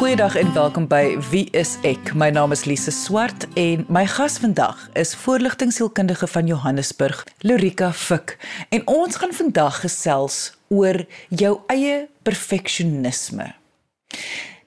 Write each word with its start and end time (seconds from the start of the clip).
Goeiedag 0.00 0.36
en 0.36 0.52
welkom 0.52 0.86
by 0.88 1.18
Wie 1.28 1.50
is 1.52 1.74
ek? 1.84 2.14
My 2.16 2.30
naam 2.32 2.54
is 2.56 2.62
Lise 2.64 2.88
Swart 2.90 3.44
en 3.60 3.82
my 3.92 4.06
gas 4.08 4.38
vandag 4.40 4.78
is 4.96 5.12
voorligtingsielkundige 5.26 6.24
van 6.26 6.48
Johannesburg, 6.48 7.20
Lorika 7.44 7.90
Fik. 7.92 8.38
En 8.72 8.86
ons 8.88 9.20
gaan 9.20 9.36
vandag 9.36 9.82
gesels 9.84 10.54
oor 10.72 11.04
jou 11.28 11.52
eie 11.68 12.08
perfeksionisme. 12.24 13.52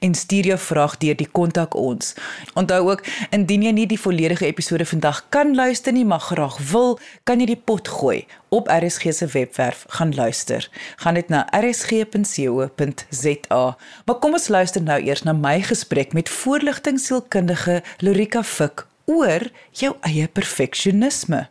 en 0.00 0.14
stuur 0.14 0.44
jou 0.50 0.58
vraag 0.58 0.96
deur 1.02 1.16
die 1.16 1.28
kontak 1.38 1.74
ons. 1.76 2.14
Onthou 2.54 2.90
ook, 2.90 3.02
indien 3.30 3.62
jy 3.68 3.72
nie 3.76 3.86
die 3.86 4.00
volledige 4.00 4.46
episode 4.46 4.86
vandag 4.86 5.28
kan 5.28 5.54
luister 5.54 5.92
nie, 5.92 6.04
maar 6.04 6.20
graag 6.24 6.58
wil, 6.72 6.98
kan 7.24 7.40
jy 7.40 7.46
die 7.52 7.64
pot 7.64 7.88
gooi 7.88 8.26
op 8.54 8.68
RSG 8.72 9.12
se 9.12 9.26
webwerf 9.32 9.84
gaan 9.98 10.14
luister. 10.14 10.70
Gaan 11.02 11.14
net 11.14 11.28
na 11.28 11.46
rsg.co.za. 11.54 13.64
Maar 14.04 14.18
kom 14.20 14.32
ons 14.32 14.48
luister 14.48 14.82
nou 14.82 15.00
eers 15.02 15.22
na 15.22 15.32
my 15.36 15.60
gesprek 15.62 16.12
met 16.12 16.28
voorligtingsielkundige 16.28 17.82
Lorika 18.00 18.42
Fik 18.42 18.86
oor 19.06 19.48
jou 19.72 19.92
eie 20.06 20.28
perfeksionisme. 20.28 21.46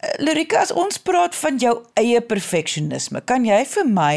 Eh, 0.00 0.16
Lorika, 0.24 0.60
as 0.60 0.72
ons 0.72 0.98
praat 0.98 1.34
van 1.34 1.58
jou 1.58 1.74
eie 1.96 2.20
perfeksionisme, 2.20 3.22
kan 3.24 3.44
jy 3.48 3.62
vir 3.64 3.88
my 3.88 4.16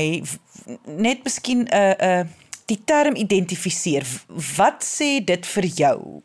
net 0.86 1.24
miskien 1.24 1.66
'n 1.66 1.74
uh, 1.74 1.96
'n 2.00 2.26
uh, 2.26 2.26
die 2.68 2.82
term 2.86 3.16
identifiseer? 3.16 4.06
Wat 4.58 4.84
sê 4.84 5.24
dit 5.26 5.46
vir 5.46 5.66
jou? 5.66 6.24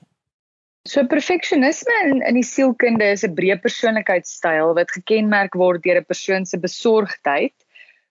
So 0.86 1.06
perfeksionisme 1.08 1.94
in 2.04 2.22
in 2.28 2.34
die 2.34 2.44
sielkunde 2.44 3.06
is 3.12 3.24
'n 3.24 3.34
breë 3.34 3.60
persoonlikheidstyl 3.62 4.74
wat 4.76 4.90
gekenmerk 4.90 5.54
word 5.54 5.82
deur 5.82 6.00
'n 6.00 6.04
persoon 6.04 6.44
se 6.46 6.58
besorgdheid 6.58 7.54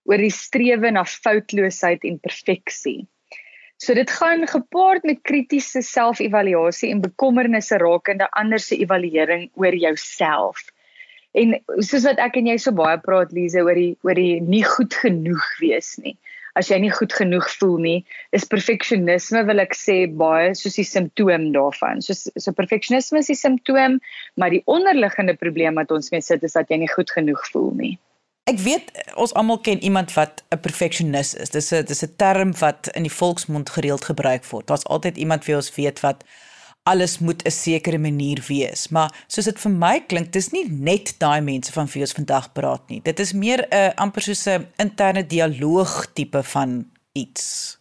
oor 0.04 0.18
die 0.18 0.30
strewe 0.30 0.90
na 0.90 1.04
foutloosheid 1.04 2.04
en 2.04 2.18
perfeksie. 2.18 3.06
So 3.84 3.92
dit 3.92 4.10
gaan 4.10 4.46
gepaard 4.48 5.04
met 5.04 5.20
kritiese 5.28 5.82
selfevaluasie 5.84 6.88
en 6.94 7.02
bekommernisse 7.04 7.76
rakende 7.82 8.30
ander 8.40 8.62
se 8.62 8.78
evaluering 8.80 9.50
oor 9.60 9.76
jouself. 9.76 10.62
En 11.36 11.52
soos 11.82 12.06
wat 12.06 12.22
ek 12.22 12.38
en 12.40 12.48
jy 12.48 12.54
so 12.62 12.72
baie 12.78 12.96
praat 13.02 13.34
Lize 13.36 13.60
oor 13.60 13.76
die 13.76 13.90
oor 14.06 14.16
die 14.16 14.38
nie 14.40 14.62
goed 14.64 14.94
genoeg 15.02 15.44
wees 15.60 15.98
nie. 16.00 16.14
As 16.56 16.70
jy 16.70 16.78
nie 16.80 16.92
goed 16.94 17.12
genoeg 17.12 17.48
voel 17.58 17.76
nie, 17.82 17.96
is 18.32 18.46
perfeksionisme 18.48 19.42
wil 19.50 19.60
ek 19.60 19.74
sê 19.76 19.98
baie 20.22 20.54
soos 20.56 20.78
die 20.78 20.86
simptoom 20.86 21.50
daarvan. 21.56 22.00
So 22.06 22.14
so 22.16 22.56
perfeksionisme 22.56 23.20
is 23.20 23.32
die 23.34 23.40
simptoom, 23.40 23.98
maar 24.38 24.54
die 24.54 24.62
onderliggende 24.70 25.36
probleem 25.36 25.82
wat 25.82 25.92
ons 25.92 26.14
mee 26.14 26.24
sit 26.24 26.46
is 26.46 26.56
dat 26.56 26.70
jy 26.70 26.84
nie 26.84 26.92
goed 26.94 27.12
genoeg 27.18 27.44
voel 27.50 27.72
nie. 27.82 27.94
Ek 28.44 28.58
weet 28.60 28.90
ons 29.16 29.32
almal 29.32 29.60
ken 29.64 29.80
iemand 29.80 30.12
wat 30.12 30.44
'n 30.52 30.60
perfeksionis 30.60 31.34
is. 31.34 31.50
Dis 31.50 31.72
'n 31.72 31.84
dis 31.84 32.04
'n 32.04 32.16
term 32.16 32.52
wat 32.58 32.88
in 32.92 33.02
die 33.02 33.16
volksmond 33.20 33.70
gereeld 33.70 34.04
gebruik 34.04 34.44
word. 34.44 34.66
Daar's 34.66 34.84
altyd 34.84 35.16
iemand 35.16 35.44
wie 35.44 35.56
ons 35.56 35.74
weet 35.74 36.00
wat 36.00 36.24
alles 36.82 37.18
moet 37.18 37.44
'n 37.44 37.50
sekere 37.50 37.98
manier 37.98 38.44
wees. 38.48 38.88
Maar 38.88 39.24
soos 39.26 39.44
dit 39.44 39.60
vir 39.60 39.70
my 39.70 40.00
klink, 40.00 40.32
dis 40.32 40.50
nie 40.50 40.68
net 40.68 41.14
daai 41.18 41.40
mense 41.40 41.72
van 41.72 41.86
wie 41.86 42.00
ons 42.00 42.12
vandag 42.12 42.52
praat 42.52 42.88
nie. 42.88 43.00
Dit 43.02 43.18
is 43.18 43.32
meer 43.32 43.66
'n 43.70 43.92
amper 43.96 44.22
soos 44.22 44.46
'n 44.46 44.66
interne 44.76 45.26
dialoog 45.26 46.12
tipe 46.12 46.42
van 46.42 46.90
iets. 47.12 47.78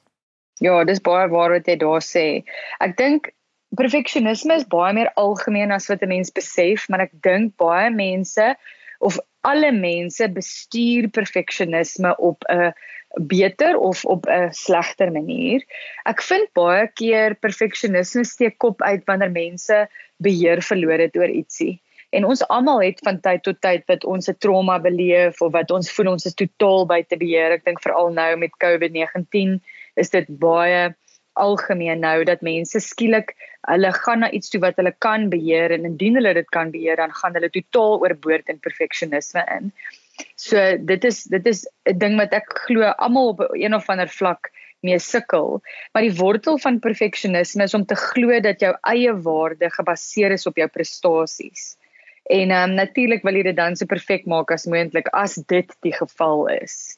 Ja, 0.60 0.84
dis 0.84 1.02
baie 1.02 1.28
waar 1.28 1.50
wat 1.50 1.66
jy 1.66 1.76
daar 1.76 2.02
sê. 2.02 2.44
Ek 2.80 2.98
dink 2.98 3.32
perfeksionisme 3.76 4.54
is 4.54 4.68
baie 4.68 4.94
meer 4.94 5.12
algemeen 5.16 5.72
as 5.72 5.88
wat 5.88 6.02
'n 6.02 6.08
mens 6.08 6.32
besef, 6.32 6.88
maar 6.90 7.02
ek 7.02 7.12
dink 7.22 7.56
baie 7.56 7.90
mense 7.90 8.56
of 9.00 9.20
alle 9.44 9.72
mense 9.76 10.28
bestuur 10.32 11.10
perfeksionisme 11.12 12.16
op 12.18 12.44
'n 12.50 12.74
beter 13.30 13.78
of 13.78 14.06
op 14.06 14.26
'n 14.26 14.52
slegter 14.52 15.12
manier. 15.12 15.62
Ek 16.06 16.22
vind 16.22 16.54
baie 16.54 16.88
keer 16.94 17.36
perfeksionisme 17.36 18.24
steek 18.24 18.58
kop 18.58 18.82
uit 18.82 19.04
wanneer 19.06 19.32
mense 19.32 19.88
beheer 20.18 20.62
verloor 20.62 21.00
het 21.00 21.18
oor 21.18 21.30
ietsie. 21.30 21.82
En 22.10 22.26
ons 22.26 22.48
almal 22.48 22.82
het 22.82 23.00
van 23.04 23.20
tyd 23.20 23.44
tot 23.44 23.62
tyd 23.62 23.84
wat 23.90 24.04
ons 24.06 24.30
'n 24.30 24.38
trauma 24.38 24.80
beleef 24.80 25.42
of 25.42 25.52
wat 25.52 25.72
ons 25.72 25.92
voel 25.92 26.12
ons 26.12 26.26
is 26.26 26.34
totaal 26.34 26.86
buite 26.86 27.18
beheer. 27.18 27.52
Ek 27.52 27.66
dink 27.66 27.82
veral 27.82 28.14
nou 28.14 28.36
met 28.38 28.52
COVID-19 28.64 29.62
is 29.96 30.10
dit 30.10 30.26
baie 30.28 30.96
algemeen 31.34 32.00
nou 32.00 32.24
dat 32.24 32.42
mense 32.42 32.80
skielik 32.80 33.34
hulle 33.68 33.92
gaan 33.96 34.24
na 34.24 34.30
iets 34.32 34.50
toe 34.54 34.62
wat 34.64 34.80
hulle 34.80 34.94
kan 35.06 35.30
beheer 35.32 35.72
en 35.72 35.86
indien 35.90 36.20
hulle 36.20 36.34
dit 36.34 36.50
kan 36.56 36.72
beheer 36.72 37.00
dan 37.00 37.14
gaan 37.20 37.36
hulle 37.38 37.50
totaal 37.50 38.00
oorboord 38.04 38.50
in 38.52 38.60
perfeksionisme 38.60 39.44
in. 39.58 39.72
So 40.36 40.60
dit 40.78 41.06
is 41.10 41.24
dit 41.24 41.48
is 41.48 41.66
'n 41.90 41.98
ding 41.98 42.18
wat 42.18 42.34
ek 42.34 42.50
glo 42.68 42.92
almal 42.98 43.34
op 43.34 43.46
een 43.54 43.74
of 43.74 43.90
ander 43.90 44.10
vlak 44.10 44.52
mee 44.84 45.00
sukkel. 45.00 45.62
Maar 45.92 46.04
die 46.04 46.18
wortel 46.18 46.58
van 46.58 46.80
perfeksionisme 46.80 47.64
is 47.64 47.74
om 47.74 47.86
te 47.86 47.96
glo 47.96 48.40
dat 48.40 48.60
jou 48.60 48.76
eie 48.82 49.14
waarde 49.14 49.70
gebaseer 49.70 50.32
is 50.32 50.48
op 50.48 50.58
jou 50.60 50.68
prestasies. 50.68 51.78
En 52.24 52.52
ehm 52.52 52.70
um, 52.70 52.76
natuurlik 52.76 53.24
wil 53.24 53.36
jy 53.36 53.44
dit 53.44 53.56
dan 53.56 53.76
so 53.76 53.86
perfek 53.86 54.26
maak 54.26 54.52
as 54.52 54.66
moontlik 54.66 55.08
as 55.12 55.36
dit 55.48 55.76
die 55.82 55.96
geval 55.96 56.48
is. 56.48 56.98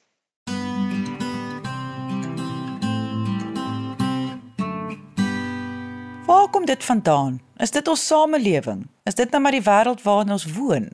Waar 6.26 6.50
kom 6.50 6.66
dit 6.66 6.84
vandaan? 6.84 7.36
Is 7.62 7.70
dit 7.72 7.88
ons 7.88 8.08
samelewing? 8.08 8.80
Is 9.06 9.14
dit 9.14 9.30
nou 9.30 9.42
maar 9.46 9.54
die 9.54 9.62
wêreld 9.62 10.00
waarin 10.02 10.34
ons 10.34 10.46
woon? 10.56 10.88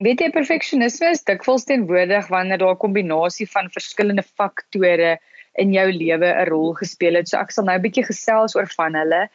Weet 0.00 0.22
jy 0.24 0.30
perfeksionisme 0.32 1.10
is 1.12 1.20
dikwels 1.28 1.66
teenwoordig 1.68 2.30
wanneer 2.32 2.62
daar 2.62 2.72
'n 2.72 2.80
kombinasie 2.84 3.46
van 3.50 3.68
verskillende 3.74 4.24
faktore 4.24 5.18
in 5.60 5.74
jou 5.76 5.84
lewe 5.92 6.30
'n 6.32 6.48
rol 6.48 6.72
gespeel 6.80 7.20
het. 7.20 7.28
So 7.28 7.36
ek 7.36 7.52
sal 7.52 7.64
nou 7.64 7.76
'n 7.76 7.82
bietjie 7.82 8.06
gesels 8.08 8.56
oor 8.56 8.66
van 8.76 8.94
hulle. 8.94 9.28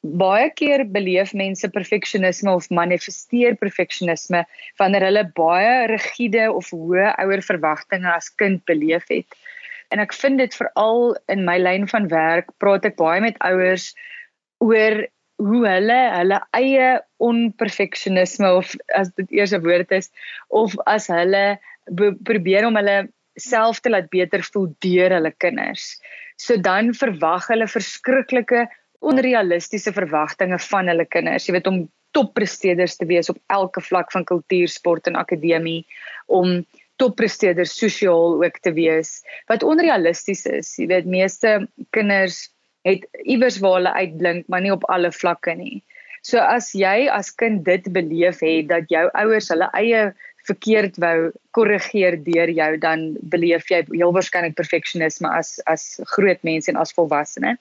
Baie 0.00 0.50
keer 0.50 0.86
beleef 0.88 1.34
mense 1.34 1.68
perfeksionisme 1.68 2.50
of 2.54 2.70
manifesteer 2.70 3.54
perfeksionisme 3.54 4.46
wanneer 4.78 5.02
hulle 5.02 5.30
baie 5.34 5.86
rigiede 5.86 6.52
of 6.52 6.70
hoë 6.70 7.14
ouer 7.18 7.42
verwagtinge 7.42 8.12
as 8.14 8.34
kind 8.34 8.64
beleef 8.64 9.04
het. 9.08 9.28
En 9.90 9.98
ek 9.98 10.12
vind 10.14 10.38
dit 10.38 10.54
veral 10.54 11.16
in 11.28 11.44
my 11.44 11.58
lyn 11.58 11.88
van 11.88 12.08
werk, 12.08 12.48
praat 12.58 12.84
ek 12.84 12.96
baie 12.96 13.20
met 13.20 13.38
ouers 13.38 13.94
oor 14.64 15.04
hoe 15.36 15.62
hulle 15.68 15.98
hulle 16.14 16.38
eie 16.56 16.88
onperfeksionisme 17.22 18.48
of 18.60 18.72
as 18.96 19.10
dit 19.18 19.36
eers 19.40 19.52
'n 19.52 19.64
woord 19.64 19.92
is 19.92 20.10
of 20.48 20.76
as 20.86 21.08
hulle 21.12 21.58
probeer 22.24 22.66
om 22.66 22.76
hulle 22.76 23.08
self 23.36 23.80
te 23.80 23.90
laat 23.90 24.08
beter 24.10 24.42
voel 24.42 24.72
deur 24.80 25.12
hulle 25.12 25.32
kinders. 25.44 26.00
So 26.36 26.56
dan 26.56 26.94
verwag 26.94 27.48
hulle 27.52 27.68
verskriklike 27.68 28.66
onrealistiese 29.04 29.92
verwagtinge 29.92 30.58
van 30.70 30.88
hulle 30.88 31.04
kinders. 31.04 31.46
Jy 31.46 31.52
weet 31.58 31.70
om 31.70 31.84
toppresteerders 32.16 32.96
te 32.96 33.06
wees 33.06 33.28
op 33.28 33.38
elke 33.52 33.80
vlak 33.84 34.12
van 34.12 34.24
kultuur, 34.24 34.68
sport 34.68 35.06
en 35.06 35.20
akademie 35.20 35.84
om 36.26 36.64
toppresteerders 36.96 37.76
sosiaal 37.76 38.40
ook 38.40 38.58
te 38.64 38.72
wees 38.72 39.20
wat 39.50 39.62
onrealisties 39.62 40.46
is. 40.48 40.72
Jy 40.80 40.88
weet 40.94 41.06
meeste 41.12 41.58
kinders 41.92 42.46
het 42.86 43.06
iewers 43.26 43.58
waar 43.62 43.80
hulle 43.80 43.92
uitblink, 43.98 44.46
maar 44.48 44.62
nie 44.62 44.74
op 44.74 44.86
alle 44.92 45.10
vlakke 45.12 45.56
nie. 45.58 45.82
So 46.26 46.42
as 46.42 46.72
jy 46.74 47.06
as 47.12 47.30
kind 47.38 47.64
dit 47.66 47.84
beleef 47.94 48.40
het 48.42 48.70
dat 48.70 48.88
jou 48.90 49.04
ouers 49.14 49.50
hulle 49.52 49.68
eie 49.78 50.08
verkeerd 50.46 50.98
wou 51.02 51.30
korrigeer 51.56 52.16
deur 52.22 52.50
jou, 52.50 52.70
dan 52.82 53.12
beleef 53.34 53.70
jy 53.70 53.82
heel 53.92 54.14
waarskynlik 54.14 54.56
perfeksionisme 54.58 55.30
as 55.30 55.56
as 55.70 55.86
groot 56.14 56.42
mens 56.46 56.70
en 56.70 56.78
as 56.78 56.94
volwassene. 56.96 57.56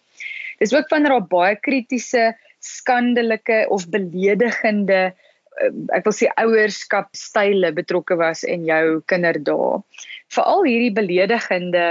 Dis 0.62 0.74
ook 0.74 0.90
wanneer 0.94 1.16
daar 1.16 1.30
baie 1.30 1.60
kritiese, 1.60 2.32
skandelike 2.66 3.66
of 3.74 3.88
beledigende 3.94 5.02
eh, 5.12 5.72
ek 5.98 6.08
wil 6.08 6.16
sê 6.16 6.30
ouerskapstyle 6.42 7.72
betrokke 7.76 8.18
was 8.20 8.44
in 8.44 8.66
jou 8.68 9.02
kinderdae. 9.12 9.82
Veral 10.34 10.66
hierdie 10.66 10.94
beledigende 10.96 11.86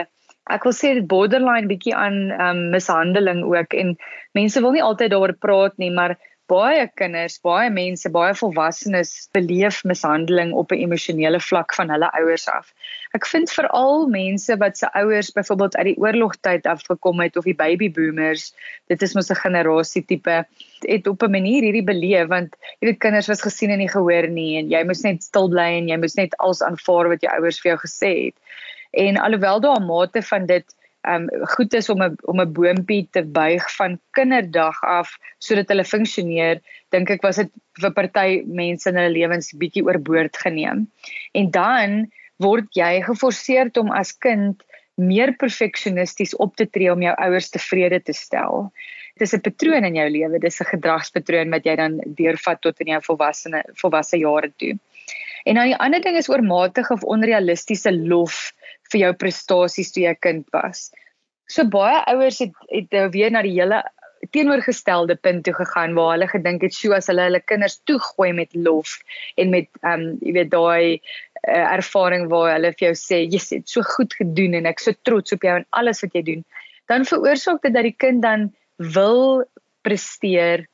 ek 0.53 0.65
wil 0.65 0.77
sê 0.77 0.95
dit 0.95 1.07
borderline 1.09 1.69
bietjie 1.71 1.95
aan 1.97 2.31
um, 2.37 2.71
mishandeling 2.75 3.45
ook 3.49 3.75
en 3.75 3.97
mense 4.33 4.61
wil 4.61 4.73
nie 4.73 4.83
altyd 4.85 5.11
daaroor 5.11 5.37
praat 5.41 5.79
nie 5.79 5.91
maar 5.91 6.19
baie 6.51 6.85
kinders, 6.99 7.39
baie 7.41 7.71
mense, 7.73 8.09
baie 8.13 8.35
volwassenes 8.37 9.13
beleef 9.33 9.81
mishandeling 9.89 10.53
op 10.53 10.73
'n 10.73 10.83
emosionele 10.85 11.41
vlak 11.41 11.73
van 11.75 11.89
hulle 11.89 12.11
ouers 12.21 12.47
af. 12.49 12.73
Ek 13.15 13.27
vind 13.27 13.51
veral 13.51 14.07
mense 14.09 14.57
wat 14.61 14.77
se 14.77 14.91
ouers 14.93 15.33
byvoorbeeld 15.33 15.77
uit 15.77 15.87
die 15.87 15.97
oorlogtyd 15.97 16.67
afgekom 16.67 17.21
het 17.21 17.37
of 17.37 17.45
die 17.45 17.57
baby 17.57 17.89
boomers, 17.89 18.53
dit 18.89 19.03
is 19.03 19.15
mos 19.15 19.31
'n 19.31 19.41
generasie 19.41 20.05
tipe, 20.05 20.45
het 20.85 21.07
op 21.07 21.23
'n 21.23 21.31
manier 21.31 21.63
hierdie 21.63 21.85
beleef 21.85 22.29
want 22.29 22.57
jy 22.81 22.89
weet 22.89 23.01
kinders 23.01 23.29
was 23.29 23.43
gesien 23.43 23.71
en 23.71 23.79
nie 23.79 23.89
gehoor 23.89 24.29
nie 24.29 24.59
en 24.59 24.71
jy 24.71 24.85
moes 24.85 25.03
net 25.03 25.23
stil 25.23 25.49
bly 25.49 25.81
en 25.81 25.89
jy 25.89 25.97
moes 25.97 26.17
net 26.17 26.37
alles 26.37 26.63
aanvaar 26.63 27.09
wat 27.09 27.23
jou 27.23 27.33
ouers 27.33 27.61
vir 27.61 27.71
jou 27.73 27.81
gesê 27.81 28.25
het. 28.27 28.37
En 28.95 29.19
alhoewel 29.19 29.61
daar 29.61 29.81
'n 29.81 29.87
mate 29.87 30.23
van 30.23 30.47
dit 30.47 30.65
um 31.05 31.29
goed 31.55 31.75
is 31.75 31.89
om 31.89 32.03
'n 32.03 32.17
om 32.31 32.41
'n 32.41 32.53
boontjie 32.53 33.09
te 33.11 33.23
buig 33.23 33.65
van 33.77 34.01
kinderdag 34.11 34.83
af 34.83 35.19
sodat 35.39 35.69
hulle 35.69 35.85
funksioneer, 35.85 36.61
dink 36.89 37.11
ek 37.11 37.23
was 37.23 37.37
dit 37.37 37.51
vir 37.81 37.93
party 37.93 38.43
mense 38.47 38.89
in 38.89 38.97
hulle 38.97 39.13
lewens 39.13 39.53
bietjie 39.53 39.85
oorboord 39.85 40.37
geneem. 40.37 40.87
En 41.33 41.51
dan 41.51 42.11
word 42.37 42.69
jy 42.73 43.03
geforseer 43.03 43.71
om 43.79 43.91
as 43.91 44.13
kind 44.13 44.63
meer 44.95 45.35
perfeksionisties 45.37 46.37
op 46.37 46.57
te 46.57 46.67
tree 46.67 46.93
om 46.93 47.03
jou 47.03 47.15
ouers 47.15 47.51
tevrede 47.51 48.01
te 48.01 48.13
stel. 48.13 48.73
Dit 49.19 49.29
is 49.29 49.35
'n 49.35 49.41
patroon 49.41 49.85
in 49.85 49.95
jou 49.95 50.09
lewe, 50.11 50.39
dis 50.39 50.61
'n 50.61 50.65
gedragspatroon 50.65 51.51
wat 51.51 51.65
jy 51.65 51.77
dan 51.77 52.01
deurvat 52.07 52.61
tot 52.61 52.81
in 52.81 52.87
jou 52.87 53.01
volwasse 53.03 53.65
volwasse 53.75 54.19
jare 54.19 54.53
toe. 54.57 54.79
En 55.45 55.55
dan 55.55 55.65
die 55.65 55.77
ander 55.77 56.01
ding 56.01 56.17
is 56.17 56.29
oormatige 56.29 56.93
of 56.93 57.03
onrealistiese 57.03 57.93
lof 57.93 58.53
vir 58.95 59.09
jou 59.09 59.13
prestasies 59.25 59.93
toe 59.93 60.07
jy 60.07 60.15
kind 60.23 60.47
was. 60.55 60.89
So 61.51 61.67
baie 61.69 62.01
ouers 62.15 62.41
het 62.41 62.55
het 62.71 62.95
nou 62.95 63.09
weer 63.13 63.35
na 63.35 63.43
die 63.45 63.57
hele 63.59 63.83
teenoorgestelde 64.33 65.17
punt 65.21 65.45
toe 65.45 65.55
gegaan 65.55 65.95
waar 65.95 66.15
hulle 66.15 66.29
gedink 66.31 66.63
het 66.65 66.75
sjoe 66.75 66.95
as 66.97 67.11
hulle 67.11 67.27
hulle 67.27 67.41
kinders 67.45 67.77
toegooi 67.89 68.33
met 68.33 68.55
lof 68.57 68.97
en 69.41 69.53
met 69.53 69.69
ehm 69.83 69.93
um, 69.93 70.19
jy 70.25 70.35
weet 70.39 70.53
daai 70.55 71.01
uh, 71.49 71.67
ervaring 71.77 72.29
waar 72.33 72.55
hulle 72.55 72.73
vir 72.77 72.87
jou 72.89 72.95
sê 73.01 73.21
jy 73.25 73.41
het 73.43 73.69
so 73.69 73.85
goed 73.97 74.15
gedoen 74.21 74.57
en 74.61 74.71
ek 74.71 74.81
so 74.81 74.97
trots 75.09 75.37
op 75.37 75.45
jou 75.45 75.57
en 75.61 75.67
alles 75.81 76.01
wat 76.07 76.17
jy 76.17 76.25
doen 76.31 76.45
dan 76.93 77.09
veroorsaak 77.09 77.61
dit 77.67 77.77
dat 77.77 77.89
die 77.89 77.99
kind 78.07 78.23
dan 78.25 78.49
wil 78.97 79.45
presteer 79.85 80.67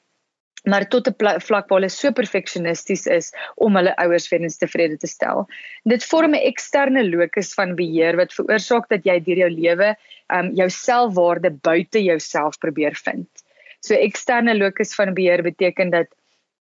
maar 0.64 0.88
tot 0.88 1.08
'n 1.08 1.40
vlak 1.40 1.68
waar 1.68 1.80
hulle 1.80 1.88
so 1.88 2.12
perfeksionisties 2.12 3.06
is 3.06 3.32
om 3.56 3.76
hulle 3.76 3.96
ouers 3.96 4.28
weer 4.28 4.48
tevrede 4.48 4.96
te 4.96 5.06
stel. 5.06 5.46
Dit 5.84 6.04
vorm 6.04 6.34
'n 6.34 6.46
eksterne 6.52 7.04
locus 7.04 7.54
van 7.54 7.74
beheer 7.74 8.16
wat 8.16 8.32
veroorsaak 8.32 8.88
dat 8.88 9.04
jy 9.04 9.20
deur 9.20 9.36
jou 9.36 9.50
lewe 9.50 9.96
um 10.28 10.54
jou 10.54 10.68
selfwaarde 10.68 11.50
buite 11.50 12.02
jouself 12.02 12.58
probeer 12.58 12.94
vind. 12.94 13.28
So 13.80 13.94
eksterne 13.94 14.54
locus 14.54 14.94
van 14.94 15.14
beheer 15.14 15.42
beteken 15.42 15.90
dat 15.90 16.06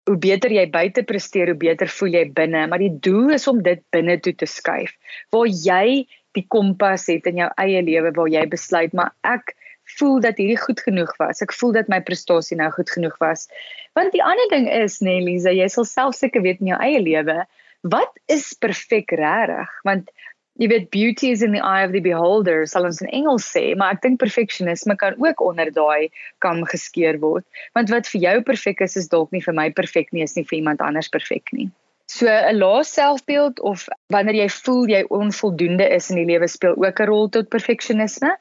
hoe 0.05 0.17
beter 0.17 0.51
jy 0.51 0.69
buite 0.69 1.03
presteer, 1.03 1.47
hoe 1.47 1.57
beter 1.57 1.87
voel 1.87 2.09
jy 2.09 2.31
binne, 2.31 2.67
maar 2.67 2.79
die 2.79 2.99
doel 2.99 3.33
is 3.35 3.47
om 3.47 3.61
dit 3.63 3.81
binne 3.91 4.19
toe 4.19 4.33
te 4.33 4.45
skuif 4.45 4.93
waar 5.31 5.47
jy 5.47 6.07
die 6.37 6.45
kompas 6.47 7.07
het 7.07 7.25
in 7.25 7.41
jou 7.41 7.49
eie 7.57 7.81
lewe 7.81 8.11
waar 8.15 8.29
jy 8.29 8.45
besluit 8.47 8.93
maar 8.93 9.13
ek 9.23 9.56
voel 9.97 10.19
dat 10.19 10.37
hierdie 10.37 10.59
goed 10.59 10.81
genoeg 10.83 11.13
was. 11.17 11.41
Ek 11.41 11.53
voel 11.55 11.71
dat 11.79 11.87
my 11.91 12.01
prestasie 12.03 12.57
nou 12.59 12.69
goed 12.75 12.89
genoeg 12.91 13.17
was. 13.23 13.47
Want 13.97 14.11
die 14.11 14.23
ander 14.23 14.49
ding 14.51 14.67
is, 14.71 14.99
nee, 14.99 15.21
Lisa, 15.23 15.53
jy 15.55 15.67
sal 15.71 15.87
self 15.87 16.15
seker 16.15 16.43
weet 16.45 16.61
in 16.61 16.73
jou 16.73 16.79
eie 16.83 16.99
lewe, 17.01 17.45
wat 17.87 18.13
is 18.31 18.51
perfek 18.59 19.13
regtig? 19.15 19.71
Want 19.87 20.11
jy 20.57 20.69
weet 20.71 20.89
beauty 20.93 21.31
is 21.31 21.43
in 21.45 21.53
the 21.53 21.61
eye 21.61 21.85
of 21.85 21.93
the 21.93 22.01
beholder, 22.01 22.65
sal 22.65 22.87
ons 22.89 23.01
in 23.05 23.11
Engels 23.13 23.45
sê, 23.45 23.75
maar 23.77 23.95
ek 23.95 24.03
dink 24.05 24.19
perfeksionisme 24.21 24.97
kan 24.97 25.17
ook 25.21 25.41
onder 25.45 25.69
daai 25.73 26.09
kam 26.43 26.63
geskeer 26.65 27.19
word. 27.21 27.45
Want 27.77 27.93
wat 27.93 28.09
vir 28.09 28.23
jou 28.23 28.37
perfek 28.47 28.81
is, 28.85 28.97
is 28.97 29.11
dalk 29.13 29.31
nie 29.31 29.43
vir 29.45 29.55
my 29.57 29.69
perfek 29.77 30.09
nie, 30.11 30.25
is 30.25 30.35
nie 30.37 30.45
vir 30.49 30.59
iemand 30.61 30.81
anders 30.81 31.11
perfek 31.13 31.53
nie. 31.53 31.69
So 32.07 32.25
'n 32.25 32.57
lae 32.57 32.83
selfbeeld 32.87 33.59
of 33.59 33.87
wanneer 34.09 34.35
jy 34.35 34.49
voel 34.63 34.89
jy 34.89 35.03
onvoldoende 35.11 35.87
is 35.91 36.09
in 36.09 36.21
die 36.21 36.29
lewe 36.29 36.47
speel 36.47 36.75
ook 36.75 36.99
'n 37.01 37.09
rol 37.09 37.29
tot 37.29 37.49
perfeksionisme 37.49 38.31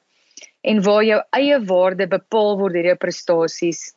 en 0.67 0.83
waar 0.83 1.05
jou 1.07 1.21
eie 1.39 1.59
waarde 1.69 2.09
bepaal 2.11 2.59
word 2.61 2.75
deur 2.75 2.91
jou 2.91 2.99
prestasies. 3.03 3.93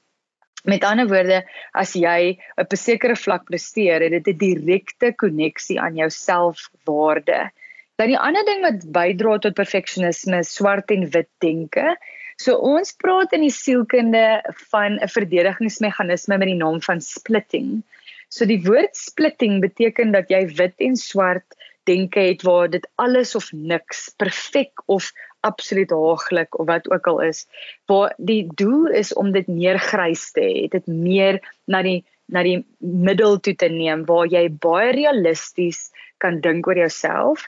Met 0.67 0.83
ander 0.83 1.07
woorde, 1.07 1.43
as 1.73 1.95
jy 1.95 2.37
op 2.59 2.73
'n 2.73 2.83
sekere 2.83 3.15
vlak 3.15 3.45
presteer, 3.47 4.01
het 4.01 4.11
dit 4.11 4.27
'n 4.27 4.37
direkte 4.37 5.13
koneksie 5.15 5.79
aan 5.79 5.95
jou 5.95 6.09
selfwaarde. 6.09 7.49
Dan 7.97 8.07
die 8.07 8.19
ander 8.19 8.45
ding 8.45 8.61
wat 8.61 8.91
bydra 8.91 9.37
tot 9.39 9.55
perfeksionisme 9.55 10.39
is 10.39 10.53
swart 10.55 10.91
en 10.91 11.09
wit 11.09 11.29
denke. 11.39 11.95
So 12.37 12.55
ons 12.55 12.93
praat 12.95 13.33
in 13.33 13.41
die 13.41 13.51
sielkunde 13.51 14.41
van 14.71 14.99
'n 14.99 15.07
verdedigingsmeganisme 15.07 16.37
met 16.37 16.47
die 16.47 16.61
naam 16.61 16.81
van 16.81 17.01
splitting. 17.01 17.83
So 18.29 18.45
die 18.45 18.61
woord 18.63 18.95
splitting 18.95 19.59
beteken 19.61 20.11
dat 20.11 20.29
jy 20.29 20.45
wit 20.55 20.75
en 20.77 20.95
swart 20.95 21.55
denke 21.89 22.21
het 22.29 22.45
waar 22.47 22.69
dit 22.69 22.85
alles 22.95 23.35
of 23.35 23.51
niks, 23.51 24.07
perfek 24.21 24.85
of 24.85 25.11
absoluut 25.41 25.91
haaglik 25.95 26.59
of 26.59 26.67
wat 26.67 26.89
ook 26.91 27.07
al 27.07 27.21
is 27.21 27.45
waar 27.85 28.13
die 28.17 28.47
doel 28.55 28.87
is 29.01 29.13
om 29.13 29.31
dit 29.31 29.47
meer 29.47 29.79
grys 29.79 30.31
te 30.35 30.43
hê 30.43 30.67
dit 30.71 30.87
meer 30.87 31.39
na 31.65 31.81
die 31.85 32.01
na 32.29 32.43
die 32.45 32.59
middel 32.79 33.39
toe 33.39 33.55
te 33.57 33.69
neem 33.73 34.03
waar 34.09 34.27
jy 34.29 34.45
baie 34.65 34.91
realisties 34.93 35.89
kan 36.21 36.41
dink 36.43 36.67
oor 36.67 36.77
jouself. 36.77 37.47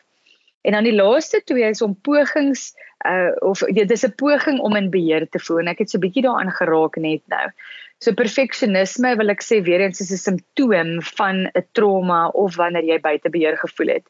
En 0.65 0.73
dan 0.77 0.87
die 0.87 0.95
laaste 0.95 1.41
twee 1.45 1.69
is 1.69 1.83
om 1.85 1.93
pogings 1.93 2.71
uh 3.05 3.33
of 3.45 3.61
dit 3.77 3.91
is 3.91 4.05
'n 4.05 4.15
poging 4.15 4.59
om 4.59 4.75
in 4.75 4.89
beheer 4.89 5.27
te 5.29 5.39
voel 5.39 5.59
en 5.59 5.71
ek 5.73 5.79
het 5.85 5.89
so 5.89 5.97
'n 5.97 6.05
bietjie 6.05 6.25
daaraan 6.25 6.51
geraak 6.51 6.97
net 6.97 7.21
nou 7.25 7.47
So 8.01 8.15
perfeksionisme 8.17 9.11
wil 9.19 9.29
ek 9.29 9.43
sê 9.45 9.59
weer 9.61 9.83
eens 9.85 10.01
is 10.01 10.11
'n 10.11 10.17
simptoom 10.17 11.01
van 11.17 11.45
'n 11.45 11.65
trauma 11.77 12.29
of 12.33 12.55
wanneer 12.57 12.83
jy 12.83 12.99
buite 12.99 13.29
beheer 13.29 13.57
gevoel 13.57 13.93
het. 13.95 14.05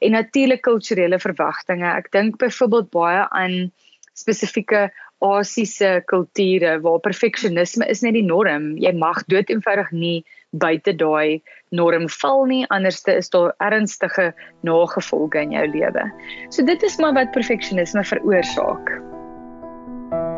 En 0.00 0.12
natuurlik 0.12 0.62
kulturele 0.62 1.18
verwagtinge. 1.18 1.86
Ek 1.86 2.12
dink 2.12 2.38
byvoorbeeld 2.38 2.90
baie 2.90 3.26
aan 3.30 3.72
spesifieke 4.14 4.90
Asiëse 5.22 6.02
kulture 6.06 6.80
waar 6.82 7.00
perfeksionisme 7.00 7.86
is 7.86 8.02
net 8.02 8.14
die 8.14 8.26
norm. 8.26 8.76
Jy 8.78 8.92
mag 8.92 9.22
dood 9.26 9.50
eenvoudig 9.50 9.90
nie 9.90 10.24
buite 10.50 10.94
daai 10.98 11.42
norm 11.70 12.08
val 12.08 12.44
nie, 12.46 12.66
anderste 12.68 13.14
is 13.14 13.30
daar 13.30 13.54
ernstige 13.58 14.32
nagevolge 14.62 15.40
in 15.40 15.50
jou 15.50 15.66
lewe. 15.66 16.10
So 16.50 16.62
dit 16.62 16.82
is 16.82 16.98
maar 16.98 17.14
wat 17.14 17.32
perfeksionisme 17.32 18.04
veroorsaak. 18.04 19.11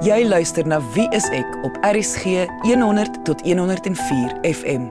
Jy 0.04 0.26
luister 0.28 0.66
na 0.68 0.82
Wie 0.92 1.06
is 1.16 1.24
ek 1.32 1.54
op 1.64 1.78
RSG 1.80 2.42
100 2.66 3.14
tot 3.24 3.40
104 3.40 4.34
FM. 4.44 4.90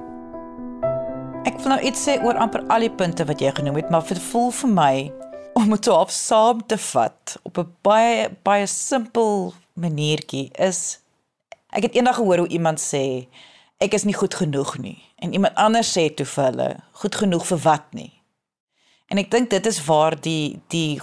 Ek 1.45 1.59
wil 1.59 1.69
nou 1.69 1.77
iets 1.85 2.01
sê 2.07 2.15
oor 2.25 2.39
amper 2.41 2.63
al 2.73 2.87
die 2.87 2.89
punte 2.89 3.27
wat 3.29 3.43
jy 3.43 3.51
genoem 3.53 3.77
het, 3.77 3.91
maar 3.93 4.01
dit 4.09 4.17
voel 4.31 4.49
vir 4.57 4.71
my 4.73 4.95
om 5.59 5.69
dit 5.69 5.89
op 5.93 6.09
saam 6.09 6.63
te 6.65 6.79
vat 6.81 7.35
op 7.45 7.61
'n 7.61 7.69
baie 7.85 8.31
baie 8.41 8.65
simpel 8.65 9.53
maniertjie 9.77 10.49
is 10.57 10.97
ek 11.69 11.83
het 11.83 11.93
eendag 11.93 12.17
gehoor 12.17 12.41
hoe 12.47 12.55
iemand 12.57 12.81
sê 12.81 13.27
ek 13.77 13.93
is 13.93 14.09
nie 14.09 14.17
goed 14.17 14.33
genoeg 14.33 14.77
nie 14.77 14.97
en 15.21 15.33
iemand 15.33 15.53
anders 15.55 15.93
sê 15.93 16.09
toe 16.09 16.25
vir 16.25 16.43
hulle 16.43 16.69
goed 16.91 17.15
genoeg 17.15 17.45
vir 17.45 17.61
wat 17.69 17.85
nie. 17.93 18.13
En 19.09 19.17
ek 19.17 19.29
dink 19.29 19.49
dit 19.49 19.65
is 19.65 19.85
waar 19.85 20.17
die 20.17 20.61
die 20.67 20.97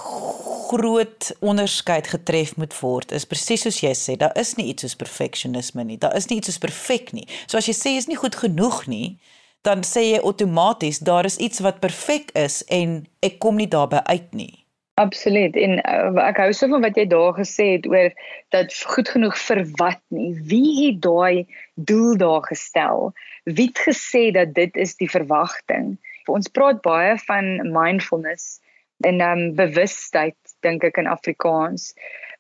groot 0.71 1.31
onderskeid 1.41 2.07
getref 2.13 2.55
moet 2.57 2.75
word 2.81 3.13
is 3.17 3.27
presies 3.29 3.67
soos 3.67 3.81
jy 3.83 3.93
sê, 3.99 4.17
daar 4.21 4.37
is 4.39 4.55
nie 4.59 4.69
iets 4.71 4.87
soos 4.87 4.97
perfeksionisme 4.99 5.85
nie. 5.87 5.99
Daar 5.99 6.15
is 6.19 6.31
nie 6.31 6.39
iets 6.41 6.53
soos 6.53 6.63
perfek 6.63 7.13
nie. 7.17 7.27
So 7.47 7.59
as 7.59 7.69
jy 7.71 7.77
sê 7.77 7.97
is 7.99 8.09
nie 8.11 8.19
goed 8.21 8.39
genoeg 8.39 8.85
nie, 8.91 9.19
dan 9.67 9.85
sê 9.85 10.07
jy 10.07 10.23
outomaties 10.25 11.03
daar 11.05 11.29
is 11.29 11.39
iets 11.43 11.61
wat 11.65 11.83
perfek 11.83 12.31
is 12.39 12.63
en 12.73 13.03
ek 13.27 13.41
kom 13.43 13.59
nie 13.61 13.69
daarbey 13.71 14.03
uit 14.09 14.31
nie. 14.37 14.55
Absoluut. 15.01 15.57
En 15.57 15.79
uh, 15.81 16.13
ek 16.27 16.41
hou 16.43 16.51
so 16.53 16.69
van 16.69 16.85
wat 16.85 16.99
jy 16.99 17.07
daar 17.09 17.33
gesê 17.39 17.71
het 17.79 17.87
oor 17.89 18.11
dat 18.53 18.75
goed 18.95 19.09
genoeg 19.09 19.37
vir 19.41 19.63
wat 19.81 20.01
nie. 20.13 20.33
Wie 20.51 20.73
het 20.85 21.01
daai 21.07 21.47
doel 21.91 22.19
daar 22.21 22.45
gestel? 22.49 23.13
Wie 23.49 23.71
het 23.71 23.81
gesê 23.89 24.29
dat 24.37 24.53
dit 24.59 24.77
is 24.77 24.97
die 25.01 25.09
verwagting? 25.09 25.95
Ons 26.29 26.53
praat 26.53 26.83
baie 26.85 27.17
van 27.25 27.57
mindfulness 27.73 28.61
en 29.09 29.21
um 29.25 29.55
bewustheid 29.57 30.37
dink 30.67 30.85
ek 30.85 31.01
in 31.03 31.11
Afrikaans 31.11 31.93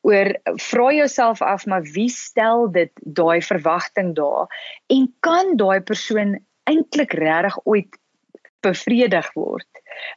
oor 0.07 0.33
vra 0.65 0.91
jouself 0.97 1.43
af 1.45 1.67
maar 1.67 1.85
wie 1.97 2.09
stel 2.09 2.69
dit 2.73 2.93
daai 3.05 3.41
verwagting 3.45 4.15
daar? 4.17 4.49
En 4.89 5.11
kan 5.21 5.57
daai 5.61 5.81
persoon 5.81 6.39
eintlik 6.71 7.13
regtig 7.13 7.59
ooit 7.65 7.99
bevredig 8.65 9.29
word? 9.37 9.67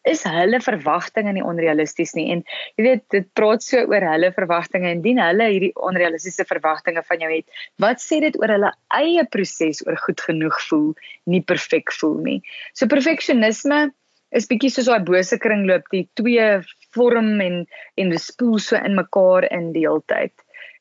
Is 0.08 0.24
hulle 0.28 0.60
verwagtinge 0.64 1.34
nie 1.36 1.44
onrealisties 1.44 2.14
nie? 2.16 2.30
En 2.36 2.44
jy 2.78 2.86
weet 2.86 3.04
dit 3.16 3.28
praat 3.36 3.64
so 3.66 3.82
oor 3.82 4.06
hulle 4.08 4.32
verwagtinge 4.36 4.92
en 4.92 5.02
dien 5.04 5.20
hulle 5.24 5.50
hierdie 5.52 5.74
onrealistiese 5.90 6.46
verwagtinge 6.48 7.04
van 7.08 7.24
jou 7.24 7.32
het. 7.34 7.60
Wat 7.84 8.04
sê 8.04 8.22
dit 8.24 8.38
oor 8.40 8.56
hulle 8.56 8.72
eie 9.00 9.26
proses 9.32 9.84
oor 9.88 10.00
goed 10.06 10.24
genoeg 10.24 10.60
voel 10.70 10.94
nie 11.28 11.44
perfek 11.44 11.92
voel 12.00 12.20
nie? 12.24 12.40
So 12.76 12.88
perfeksionisme 12.92 13.90
is 14.34 14.48
bietjie 14.50 14.72
soos 14.74 14.90
daai 14.90 15.04
bose 15.08 15.38
kringloop 15.40 15.92
die 15.94 16.08
twee 16.20 16.48
vorm 16.96 17.42
en 17.42 17.68
en 17.96 18.18
spoel 18.20 18.60
so 18.60 18.76
in 18.76 18.96
mekaar 18.96 19.52
in 19.52 19.72
die 19.74 19.86
heeltyd. 19.88 20.34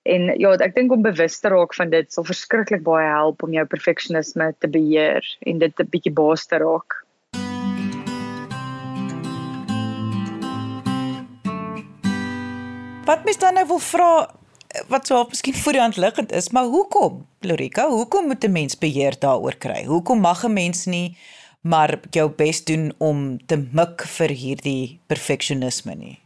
En 0.03 0.33
ja, 0.39 0.51
ek 0.59 0.75
dink 0.75 0.93
om 0.93 1.03
bewus 1.03 1.39
te 1.39 1.51
raak 1.53 1.75
van 1.79 1.91
dit 1.91 2.09
sal 2.13 2.27
verskriklik 2.27 2.83
baie 2.83 3.07
help 3.07 3.43
om 3.47 3.53
jou 3.55 3.65
perfeksionisme 3.67 4.51
te 4.59 4.69
beheer 4.69 5.23
en 5.47 5.59
dit 5.59 5.81
'n 5.81 5.91
bietjie 5.91 6.13
baas 6.13 6.47
te 6.47 6.59
raak. 6.59 7.03
Wat 13.05 13.25
mens 13.25 13.39
dan 13.39 13.55
nou 13.55 13.67
wil 13.67 13.79
vra 13.79 14.31
wat 14.89 15.07
sou 15.07 15.27
miskien 15.29 15.55
voor 15.55 15.73
die 15.73 15.81
hand 15.81 15.97
liggend 15.97 16.33
is, 16.33 16.51
maar 16.51 16.65
hoekom, 16.65 17.27
Lorika, 17.41 17.89
hoekom 17.89 18.27
moet 18.27 18.45
'n 18.45 18.53
mens 18.53 18.79
beheer 18.79 19.15
daaroor 19.19 19.57
kry? 19.59 19.85
Hoekom 19.85 20.21
mag 20.21 20.45
'n 20.45 20.53
mens 20.53 20.87
nie 20.87 21.17
maar 21.63 21.99
jou 22.11 22.29
bes 22.37 22.65
doen 22.65 22.91
om 22.99 23.39
te 23.47 23.57
mik 23.57 24.03
vir 24.17 24.35
hierdie 24.35 25.01
perfeksionisme 25.07 25.95
nie? 25.95 26.17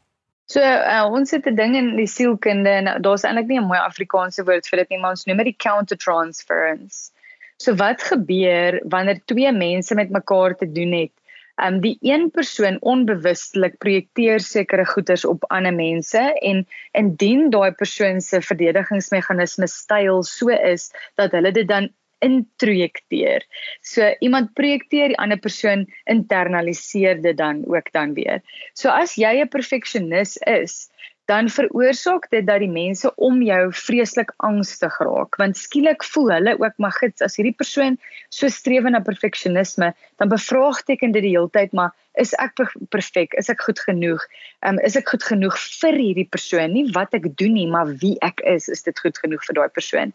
So 0.47 0.63
uh, 0.63 1.05
ons 1.11 1.31
het 1.35 1.47
'n 1.47 1.57
ding 1.59 1.77
in 1.77 1.97
die 1.97 2.07
sielkunde 2.07 2.71
en 2.71 3.03
daar's 3.03 3.25
eintlik 3.25 3.49
nie 3.49 3.59
'n 3.61 3.69
mooi 3.69 3.79
Afrikaanse 3.79 4.45
woord 4.45 4.69
vir 4.69 4.79
dit 4.79 4.91
nie, 4.91 4.99
maar 4.99 5.17
ons 5.17 5.27
noem 5.27 5.45
dit 5.45 5.59
countertransference. 5.59 7.11
So 7.59 7.75
wat 7.75 8.03
gebeur 8.03 8.81
wanneer 8.85 9.21
twee 9.25 9.53
mense 9.53 9.95
met 9.95 10.11
mekaar 10.11 10.57
te 10.57 10.73
doen 10.73 10.93
het? 10.93 11.13
um 11.57 11.81
die 11.81 11.97
een 12.05 12.31
persoon 12.31 12.77
onbewustelik 12.81 13.79
projekteer 13.79 14.41
sekere 14.41 14.85
goeders 14.87 15.25
op 15.25 15.45
ander 15.49 15.75
mense 15.75 16.21
en 16.21 16.67
indien 16.93 17.49
daai 17.51 17.71
persoon 17.73 18.21
se 18.21 18.43
verdedigingsmeganisme 18.45 19.69
styl 19.73 20.23
so 20.23 20.53
is 20.53 20.91
dat 21.15 21.33
hulle 21.33 21.53
dit 21.57 21.69
dan 21.69 21.89
introjekteer. 22.25 23.45
So 23.83 24.15
iemand 24.21 24.55
projekteer 24.55 25.13
die 25.13 25.19
ander 25.19 25.39
persoon 25.39 25.87
internaliseer 26.05 27.23
dit 27.23 27.37
dan 27.37 27.65
ook 27.67 27.93
dan 27.93 28.15
weer. 28.15 28.43
So 28.75 28.89
as 28.89 29.17
jy 29.17 29.41
'n 29.43 29.49
perfeksionis 29.49 30.37
is, 30.37 30.89
dan 31.27 31.49
veroorsaak 31.51 32.29
dit 32.31 32.47
dat 32.47 32.63
die 32.63 32.71
mense 32.71 33.11
om 33.29 33.41
jou 33.43 33.63
vreeslik 33.75 34.31
angstig 34.47 34.95
raak 35.03 35.39
want 35.41 35.59
skielik 35.59 36.05
voel 36.07 36.31
hulle 36.37 36.55
ook 36.63 36.77
maar 36.83 36.95
gits 37.01 37.25
as 37.27 37.35
hierdie 37.39 37.57
persoon 37.63 37.99
so 38.31 38.49
streef 38.53 38.87
na 38.87 39.03
perfeksionisme 39.03 39.91
dan 40.23 40.31
bevraagteken 40.31 41.15
dit 41.17 41.27
die 41.27 41.35
hele 41.35 41.51
tyd 41.51 41.75
maar 41.75 41.91
is 42.23 42.33
ek 42.41 42.55
perfek 42.95 43.35
is 43.37 43.51
ek 43.53 43.61
goed 43.67 43.81
genoeg? 43.85 44.23
Um, 44.65 44.79
is 44.87 44.97
ek 44.97 45.11
goed 45.13 45.27
genoeg 45.27 45.59
vir 45.83 45.99
hierdie 46.01 46.29
persoon? 46.33 46.73
Nie 46.73 46.87
wat 46.95 47.13
ek 47.19 47.29
doen 47.37 47.53
nie 47.59 47.67
maar 47.69 47.91
wie 48.01 48.15
ek 48.25 48.41
is 48.47 48.71
is 48.73 48.87
dit 48.87 49.05
goed 49.05 49.19
genoeg 49.19 49.43
vir 49.45 49.59
daai 49.59 49.69
persoon 49.75 50.15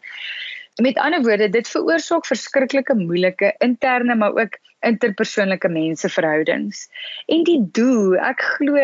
Met 0.80 0.96
ander 0.96 1.20
woorde, 1.20 1.50
dit 1.52 1.68
veroorsaak 1.68 2.24
verskriklike 2.24 2.94
moeilike 2.96 3.50
interne 3.60 4.14
maar 4.16 4.36
ook 4.40 4.54
interpersoonlike 4.80 5.68
menseverhoudings. 5.68 6.86
En 7.26 7.44
die 7.44 7.60
doel, 7.76 8.16
ek 8.16 8.40
glo 8.56 8.80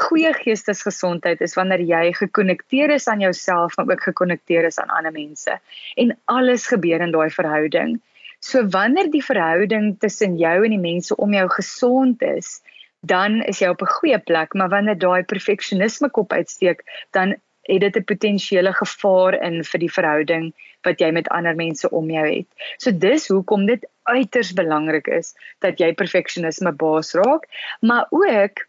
goeie 0.00 0.32
geestesgesondheid 0.34 1.40
is 1.46 1.54
wanneer 1.54 1.84
jy 1.86 2.02
gekonnekteer 2.18 2.90
is 2.96 3.06
aan 3.08 3.22
jouself 3.22 3.76
maar 3.78 3.94
ook 3.94 4.02
gekonnekteer 4.10 4.66
is 4.66 4.80
aan 4.82 4.90
ander 4.98 5.14
mense. 5.14 5.54
En 5.96 6.16
alles 6.24 6.66
gebeur 6.66 7.06
in 7.06 7.14
daai 7.14 7.30
verhouding. 7.30 8.00
So 8.40 8.66
wanneer 8.74 9.10
die 9.10 9.24
verhouding 9.24 9.94
tussen 10.02 10.36
jou 10.38 10.56
en 10.64 10.74
die 10.74 10.82
mense 10.82 11.16
om 11.16 11.32
jou 11.34 11.46
gesond 11.54 12.22
is, 12.22 12.58
dan 13.00 13.42
is 13.46 13.62
jy 13.62 13.70
op 13.70 13.82
'n 13.82 13.94
goeie 14.00 14.18
plek, 14.18 14.54
maar 14.54 14.68
wanneer 14.74 14.98
daai 14.98 15.22
perfeksionisme 15.22 16.10
kop 16.10 16.32
uitsteek, 16.32 16.82
dan 17.10 17.38
het 17.68 17.80
dit 17.80 17.96
'n 17.96 18.04
potensiële 18.04 18.72
gevaar 18.72 19.36
in 19.42 19.62
vir 19.64 19.80
die 19.80 19.92
verhouding 19.92 20.54
wat 20.86 21.00
jy 21.00 21.10
met 21.12 21.28
ander 21.34 21.54
mense 21.54 21.90
om 21.90 22.10
jou 22.10 22.26
het. 22.26 22.46
So 22.78 22.90
dis 22.90 23.28
hoekom 23.28 23.66
dit 23.66 23.84
uiters 24.08 24.52
belangrik 24.52 25.06
is 25.06 25.34
dat 25.64 25.78
jy 25.78 25.92
perfeksionisme 25.94 26.72
baas 26.72 27.14
raak, 27.14 27.46
maar 27.80 28.06
ook 28.10 28.64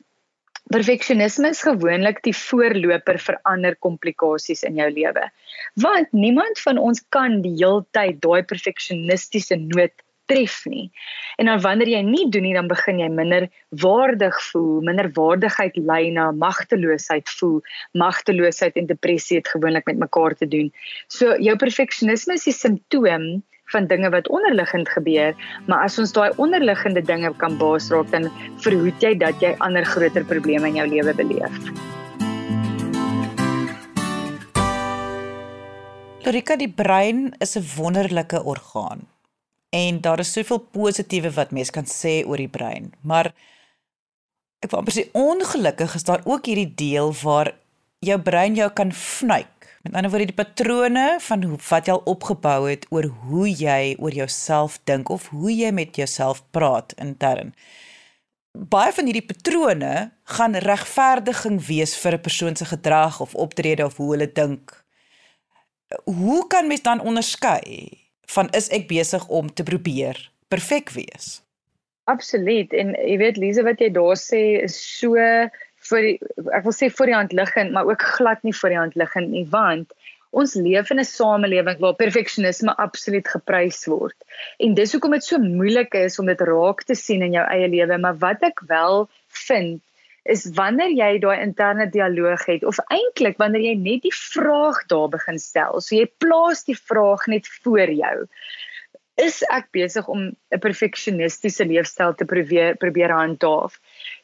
perfeksionisme 0.70 1.50
is 1.50 1.62
gewoonlik 1.66 2.22
die 2.26 2.36
voorloper 2.36 3.18
vir 3.20 3.40
ander 3.50 3.76
komplikasies 3.76 4.64
in 4.64 4.76
jou 4.76 4.90
lewe. 4.92 5.30
Want 5.82 6.12
niemand 6.12 6.60
van 6.60 6.78
ons 6.78 7.02
kan 7.10 7.42
die 7.42 7.56
heeltyd 7.58 8.22
daai 8.22 8.44
perfeksionistiese 8.44 9.56
noot 9.56 9.96
tref 10.30 10.62
nie. 10.70 10.88
En 11.42 11.50
dan 11.50 11.62
wanneer 11.64 11.90
jy 11.96 12.02
nie 12.06 12.28
doen 12.30 12.46
nie, 12.46 12.56
dan 12.56 12.70
begin 12.70 13.02
jy 13.02 13.10
minder 13.10 13.48
waardig 13.82 14.38
voel, 14.50 14.82
minder 14.86 15.10
waardigheid 15.16 15.78
lei 15.90 16.12
na 16.14 16.30
magteloosheid 16.32 17.30
voel. 17.40 17.60
Magteloosheid 17.98 18.78
en 18.80 18.90
depressie 18.90 19.40
het 19.40 19.50
gewoonlik 19.50 19.90
met 19.90 20.02
mekaar 20.06 20.36
te 20.38 20.48
doen. 20.48 20.72
So 21.08 21.36
jou 21.42 21.56
perfeksionisme 21.58 22.38
is 22.38 22.48
'n 22.48 22.58
simptoom 22.64 23.44
van 23.70 23.88
dinge 23.88 24.10
wat 24.10 24.30
onderliggend 24.30 24.90
gebeur, 24.90 25.36
maar 25.68 25.84
as 25.86 26.00
ons 26.00 26.12
daai 26.12 26.32
onderliggende 26.38 27.02
dinge 27.02 27.34
kan 27.38 27.58
baas 27.58 27.90
raak, 27.90 28.10
dan 28.12 28.30
verhoed 28.58 29.02
jy 29.02 29.14
dat 29.18 29.42
jy 29.42 29.56
ander 29.60 29.86
groter 29.86 30.26
probleme 30.26 30.68
in 30.68 30.76
jou 30.76 30.88
lewe 30.88 31.14
beleef. 31.14 31.54
Lorika, 36.26 36.56
die 36.56 36.70
brein 36.70 37.34
is 37.40 37.56
'n 37.58 37.66
wonderlike 37.78 38.44
orgaan 38.44 39.08
en 39.70 40.02
daar 40.02 40.20
is 40.20 40.32
soveel 40.32 40.60
positiewe 40.74 41.32
wat 41.32 41.52
mens 41.52 41.70
kan 41.70 41.86
sê 41.86 42.20
oor 42.26 42.42
die 42.42 42.52
brein. 42.52 42.92
Maar 43.02 43.32
ek 44.64 44.72
wil 44.72 44.82
amper 44.82 44.96
sê 44.98 45.06
ongelukkig 45.18 45.96
is 45.96 46.08
daar 46.08 46.26
ook 46.26 46.50
hierdie 46.50 46.74
deel 46.76 47.14
waar 47.22 47.54
jou 48.06 48.18
brein 48.22 48.56
jou 48.58 48.70
kan 48.74 48.92
vnuik. 48.92 49.68
Met 49.84 49.96
ander 49.96 50.12
woorde 50.12 50.32
die 50.32 50.36
patrone 50.36 51.06
van 51.24 51.44
hoe 51.44 51.60
wat 51.70 51.88
jy 51.88 51.94
al 51.94 52.02
opgebou 52.12 52.66
het 52.68 52.84
oor 52.92 53.08
hoe 53.30 53.48
jy 53.48 53.96
oor 54.00 54.16
jouself 54.16 54.80
dink 54.90 55.10
of 55.10 55.30
hoe 55.32 55.54
jy 55.54 55.72
met 55.72 55.96
jouself 55.96 56.42
praat 56.52 56.96
intern. 57.00 57.54
Baie 58.52 58.92
van 58.92 59.08
hierdie 59.08 59.24
patrone 59.24 60.10
gaan 60.36 60.58
regverdiging 60.66 61.62
wees 61.68 61.96
vir 62.02 62.18
'n 62.18 62.26
persoon 62.26 62.56
se 62.56 62.66
gedrag 62.66 63.22
of 63.22 63.36
optrede 63.36 63.86
of 63.86 63.98
hoe 63.98 64.12
hulle 64.12 64.32
dink. 64.32 64.84
Hoe 66.04 66.48
kan 66.48 66.68
mens 66.68 66.82
dan 66.82 67.00
onderskei 67.00 68.09
van 68.36 68.50
is 68.58 68.70
ek 68.76 68.88
besig 68.90 69.26
om 69.28 69.50
te 69.54 69.66
probeer 69.68 70.20
perfek 70.54 70.94
wees. 70.96 71.40
Absoluut 72.10 72.74
en 72.74 72.94
jy 72.98 73.18
weet 73.22 73.38
Lize 73.38 73.64
wat 73.66 73.82
jy 73.82 73.90
daar 73.94 74.18
sê 74.18 74.44
is 74.64 74.78
so 74.78 75.16
vir 75.90 76.06
die, 76.06 76.16
ek 76.54 76.66
wil 76.66 76.76
sê 76.76 76.90
vir 76.94 77.12
die 77.12 77.18
hand 77.18 77.36
liggend 77.38 77.74
maar 77.74 77.90
ook 77.90 78.06
glad 78.18 78.42
nie 78.44 78.56
vir 78.56 78.74
die 78.74 78.82
hand 78.82 78.98
liggend 79.00 79.34
nie 79.34 79.46
want 79.54 79.94
ons 80.32 80.54
leef 80.56 80.92
in 80.94 81.00
'n 81.02 81.10
samelewing 81.10 81.80
waar 81.82 81.96
perfeksionisme 81.98 82.76
absoluut 82.78 83.28
geprys 83.28 83.86
word. 83.90 84.16
En 84.60 84.76
dis 84.78 84.92
hoekom 84.94 85.12
dit 85.18 85.24
so 85.26 85.40
moeilik 85.42 85.96
is 85.98 86.20
om 86.20 86.26
dit 86.30 86.42
raak 86.42 86.84
te 86.84 86.96
sien 86.96 87.24
in 87.26 87.34
jou 87.34 87.46
eie 87.50 87.68
lewe, 87.68 87.98
maar 87.98 88.18
wat 88.22 88.44
ek 88.46 88.62
wel 88.70 89.10
vind 89.48 89.82
is 90.30 90.46
wanneer 90.58 90.92
jy 90.94 91.12
daai 91.24 91.42
interne 91.42 91.90
dialoog 91.90 92.46
het 92.50 92.64
of 92.68 92.80
eintlik 92.94 93.40
wanneer 93.42 93.66
jy 93.66 93.76
net 93.82 94.06
die 94.06 94.16
vraag 94.16 94.84
daar 94.92 95.10
begin 95.16 95.40
stel. 95.42 95.82
So 95.82 95.96
jy 95.98 96.06
plaas 96.22 96.66
die 96.68 96.78
vraag 96.78 97.26
net 97.32 97.50
voor 97.64 97.92
jou. 97.92 98.16
Is 99.20 99.42
ek 99.52 99.72
besig 99.76 100.08
om 100.08 100.30
'n 100.30 100.60
perfeksionistiese 100.64 101.66
leefstyl 101.66 102.14
te 102.16 102.26
probeer 102.26 102.78
probeer 102.78 103.12
handhaaf? 103.12 103.80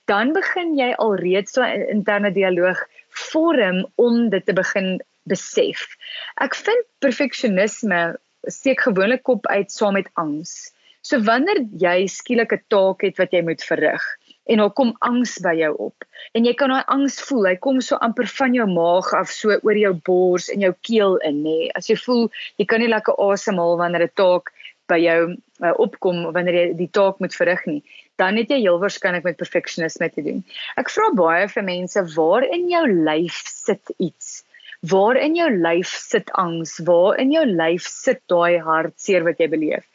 Dan 0.08 0.32
begin 0.34 0.78
jy 0.78 0.94
alreeds 0.94 1.52
so 1.52 1.62
'n 1.62 1.90
interne 1.98 2.32
dialoog 2.32 2.80
vorm 3.10 3.86
om 3.96 4.30
dit 4.30 4.46
te 4.46 4.54
begin 4.54 5.02
besef. 5.24 5.98
Ek 6.42 6.56
vind 6.56 6.86
perfeksionisme 7.00 8.16
steek 8.48 8.86
gewoonlik 8.86 9.24
kop 9.24 9.48
uit 9.48 9.72
saam 9.72 9.94
met 9.94 10.10
angs. 10.14 10.72
So 11.02 11.20
wanneer 11.22 11.66
jy 11.82 12.08
skielik 12.08 12.54
'n 12.54 12.64
taak 12.70 13.02
het 13.02 13.18
wat 13.18 13.32
jy 13.34 13.42
moet 13.42 13.64
verrig, 13.64 14.04
en 14.46 14.62
daar 14.62 14.74
kom 14.78 14.94
angs 15.00 15.38
by 15.44 15.56
jou 15.58 15.72
op. 15.88 16.06
En 16.38 16.46
jy 16.46 16.54
kan 16.58 16.72
daai 16.74 16.86
angs 16.92 17.18
voel. 17.28 17.50
Hy 17.50 17.56
kom 17.62 17.82
so 17.82 17.98
amper 18.06 18.28
van 18.38 18.54
jou 18.54 18.68
maag 18.70 19.12
af 19.18 19.32
so 19.34 19.56
oor 19.56 19.80
jou 19.80 19.94
bors 20.06 20.50
en 20.54 20.66
jou 20.66 20.74
keel 20.86 21.18
in, 21.28 21.42
nê. 21.46 21.58
As 21.76 21.90
jy 21.90 21.98
voel 22.00 22.28
jy 22.62 22.68
kan 22.70 22.84
nie 22.84 22.92
lekker 22.92 23.18
asemhaal 23.30 23.78
wanneer 23.82 24.08
'n 24.08 24.16
taak 24.16 24.54
by 24.92 25.00
jou 25.02 25.22
uh, 25.34 25.74
opkom 25.82 26.26
wanneer 26.34 26.58
jy 26.60 26.66
die 26.78 26.92
taak 26.94 27.22
moet 27.24 27.34
verrig 27.34 27.64
nie, 27.66 27.82
dan 28.22 28.38
het 28.40 28.52
jy 28.54 28.62
heel 28.62 28.80
waarskynlik 28.82 29.26
met 29.26 29.40
perfeksionisme 29.40 30.10
te 30.14 30.24
doen. 30.26 30.44
Ek 30.78 30.92
vra 30.94 31.10
baie 31.18 31.48
vir 31.52 31.66
mense, 31.66 32.04
waar 32.16 32.46
in 32.46 32.68
jou 32.70 32.86
lyf 32.88 33.42
sit 33.50 33.96
iets? 33.98 34.44
Waar 34.86 35.18
in 35.18 35.36
jou 35.36 35.50
lyf 35.50 35.90
sit 35.90 36.30
angs? 36.38 36.78
Waar 36.86 37.18
in 37.22 37.34
jou 37.34 37.46
lyf 37.50 37.88
sit 37.90 38.22
daai 38.30 38.62
hartseer 38.62 39.26
wat 39.26 39.42
jy 39.42 39.50
beleef? 39.50 39.86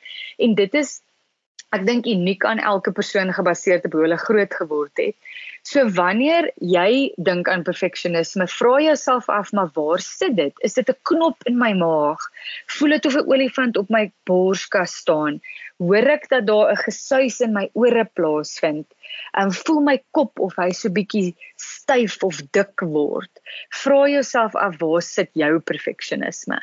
En 0.42 0.56
dit 0.58 0.74
is 0.74 0.98
ek 1.76 1.84
dink 1.86 2.06
uniek 2.10 2.44
aan 2.50 2.58
elke 2.58 2.90
persoon 2.94 3.30
gebaseer 3.34 3.84
op 3.86 3.92
hoe 3.94 4.02
hulle 4.04 4.18
groot 4.18 4.54
geword 4.58 5.02
het. 5.02 5.14
So 5.62 5.84
wanneer 5.94 6.48
jy 6.72 7.12
dink 7.28 7.48
aan 7.52 7.62
perfeksionisme, 7.66 8.46
vra 8.50 8.78
jouself 8.82 9.28
af 9.30 9.52
maar 9.54 9.70
waar 9.76 10.02
sit 10.02 10.34
dit? 10.38 10.54
Is 10.66 10.74
dit 10.74 10.88
'n 10.90 10.98
knop 11.10 11.46
in 11.46 11.58
my 11.58 11.72
maag? 11.82 12.18
Voel 12.74 12.96
dit 12.96 13.06
of 13.06 13.14
'n 13.14 13.30
olifant 13.32 13.76
op 13.76 13.88
my 13.88 14.10
borskas 14.24 14.96
staan? 15.02 15.40
Hoor 15.78 16.10
ek 16.16 16.28
dat 16.28 16.46
daar 16.46 16.72
'n 16.72 16.82
gesuis 16.86 17.40
in 17.40 17.52
my 17.52 17.70
ore 17.72 18.04
plaasvind? 18.04 18.86
En 19.32 19.52
voel 19.52 19.80
my 19.80 19.98
kop 20.10 20.38
of 20.40 20.56
hy 20.56 20.70
so 20.72 20.88
bietjie 20.88 21.36
styf 21.56 22.22
of 22.22 22.42
dik 22.50 22.80
word? 22.80 23.30
Vra 23.68 24.08
jouself 24.08 24.54
af 24.54 24.80
waar 24.80 25.02
sit 25.02 25.30
jou 25.34 25.58
perfeksionisme? 25.58 26.58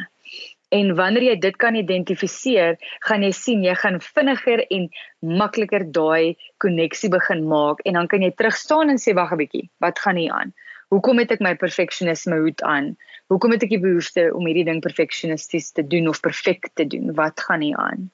En 0.69 0.95
wanneer 0.95 1.23
jy 1.23 1.35
dit 1.39 1.55
kan 1.55 1.75
identifiseer, 1.79 2.75
gaan 3.07 3.23
jy 3.23 3.31
sien 3.31 3.63
jy 3.63 3.75
gaan 3.79 4.01
vinniger 4.03 4.65
en 4.67 4.89
makliker 5.23 5.85
daai 5.95 6.35
koneksie 6.63 7.09
begin 7.09 7.47
maak 7.47 7.79
en 7.87 7.93
dan 7.95 8.07
kan 8.11 8.21
jy 8.21 8.31
terug 8.35 8.55
staan 8.59 8.89
en 8.91 8.99
sê 8.99 9.13
wag 9.15 9.31
'n 9.31 9.37
bietjie, 9.37 9.69
wat 9.79 9.99
gaan 9.99 10.15
hier 10.19 10.31
aan? 10.31 10.53
Hoekom 10.91 11.17
het 11.19 11.31
ek 11.31 11.39
my 11.39 11.55
perfeksionisme 11.55 12.35
hoed 12.39 12.61
aan? 12.63 12.97
Hoekom 13.27 13.51
het 13.51 13.63
ek 13.63 13.69
die 13.69 13.79
behoefte 13.79 14.33
om 14.33 14.45
hierdie 14.45 14.65
ding 14.65 14.81
perfeksionisties 14.81 15.71
te 15.71 15.87
doen 15.87 16.07
of 16.07 16.19
perfek 16.19 16.69
te 16.73 16.87
doen? 16.87 17.13
Wat 17.15 17.39
gaan 17.39 17.59
nie 17.59 17.75
aan? 17.75 18.11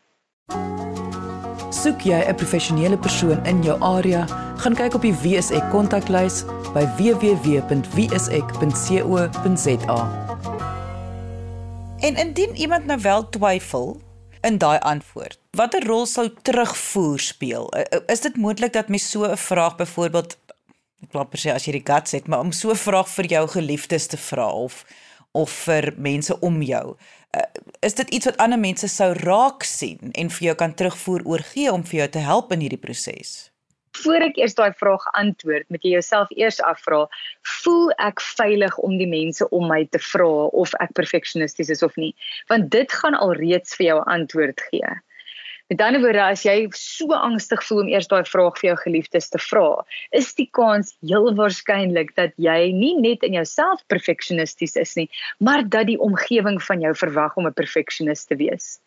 Soek 1.69 2.01
jy 2.01 2.21
'n 2.21 2.35
professionele 2.35 2.97
persoon 2.97 3.45
in 3.45 3.63
jou 3.63 3.81
area, 3.81 4.25
gaan 4.57 4.75
kyk 4.75 4.93
op 4.93 5.01
die 5.01 5.13
WSE 5.13 5.61
kontaklys 5.71 6.45
by 6.73 6.85
www.wsek.co.za. 6.97 7.81
En 12.03 12.15
indien 12.15 12.55
iemand 12.55 12.85
nou 12.85 12.99
wel 12.99 13.29
twyfel 13.29 14.01
in 14.41 14.57
daai 14.57 14.79
antwoord, 14.79 15.39
watter 15.51 15.85
rol 15.87 16.05
sou 16.05 16.25
terugvoer 16.41 17.19
speel? 17.19 17.69
Is 18.11 18.25
dit 18.25 18.35
moontlik 18.35 18.73
dat 18.73 18.89
mens 18.91 19.09
so 19.09 19.23
'n 19.23 19.37
vraag 19.37 19.75
byvoorbeeld 19.75 20.37
ek 21.03 21.11
wil 21.11 21.23
per 21.23 21.39
se 21.39 21.53
as 21.53 21.65
jy 21.65 21.71
die 21.71 21.93
guts 21.93 22.11
het, 22.11 22.27
maar 22.27 22.39
om 22.39 22.51
so 22.51 22.69
'n 22.71 22.75
vraag 22.75 23.07
vir 23.09 23.25
jou 23.25 23.47
geliefdes 23.47 24.07
te 24.07 24.17
vra 24.17 24.47
of 24.51 24.85
of 25.31 25.49
vir 25.49 25.93
mense 25.97 26.39
om 26.39 26.61
jou. 26.61 26.95
Uh, 27.37 27.41
is 27.79 27.93
dit 27.93 28.09
iets 28.09 28.25
wat 28.25 28.37
ander 28.37 28.59
mense 28.59 28.87
sou 28.87 29.13
raak 29.13 29.63
sien 29.63 30.11
en 30.11 30.29
vir 30.29 30.45
jou 30.45 30.55
kan 30.55 30.73
terugvoer 30.73 31.21
oor 31.25 31.39
gee 31.39 31.71
om 31.71 31.83
vir 31.83 31.99
jou 31.99 32.09
te 32.09 32.19
help 32.19 32.51
in 32.51 32.59
hierdie 32.59 32.77
proses? 32.77 33.52
Voor 34.01 34.25
ek 34.25 34.37
eers 34.41 34.55
daai 34.57 34.73
vraag 34.73 35.03
antwoord, 35.19 35.69
moet 35.69 35.83
jy 35.85 35.93
jouself 35.93 36.31
eers 36.33 36.59
afvra, 36.65 37.03
voel 37.61 37.91
ek 38.01 38.21
veilig 38.25 38.77
om 38.81 38.97
die 38.97 39.09
mense 39.09 39.45
om 39.53 39.67
my 39.69 39.83
te 39.93 40.01
vra 40.01 40.49
of 40.63 40.73
ek 40.81 40.95
perfeksionisties 40.97 41.69
is 41.69 41.83
of 41.85 41.95
nie? 42.01 42.13
Want 42.49 42.71
dit 42.73 42.91
gaan 43.01 43.13
alreeds 43.13 43.77
vir 43.77 43.91
jou 43.91 43.99
antwoord 44.15 44.65
gee. 44.71 44.95
Met 45.71 45.81
ander 45.81 46.01
woorde, 46.03 46.19
as 46.21 46.41
jy 46.43 46.67
so 46.75 47.15
angstig 47.15 47.61
voel 47.63 47.83
om 47.85 47.91
eers 47.93 48.09
daai 48.11 48.25
vraag 48.27 48.57
vir 48.59 48.67
jou 48.71 48.75
geliefdes 48.81 49.31
te 49.31 49.39
vra, 49.41 49.67
is 50.11 50.33
die 50.37 50.49
kans 50.57 50.91
heel 51.05 51.29
waarskynlik 51.37 52.11
dat 52.19 52.35
jy 52.41 52.73
nie 52.75 52.95
net 52.99 53.23
in 53.23 53.37
jouself 53.37 53.85
perfeksionisties 53.93 54.75
is 54.81 54.97
nie, 54.99 55.07
maar 55.39 55.63
dat 55.63 55.87
die 55.87 55.99
omgewing 56.01 56.59
van 56.67 56.83
jou 56.83 56.91
verwag 57.05 57.37
om 57.39 57.47
'n 57.47 57.57
perfeksionis 57.61 58.25
te 58.25 58.35
wees. 58.41 58.77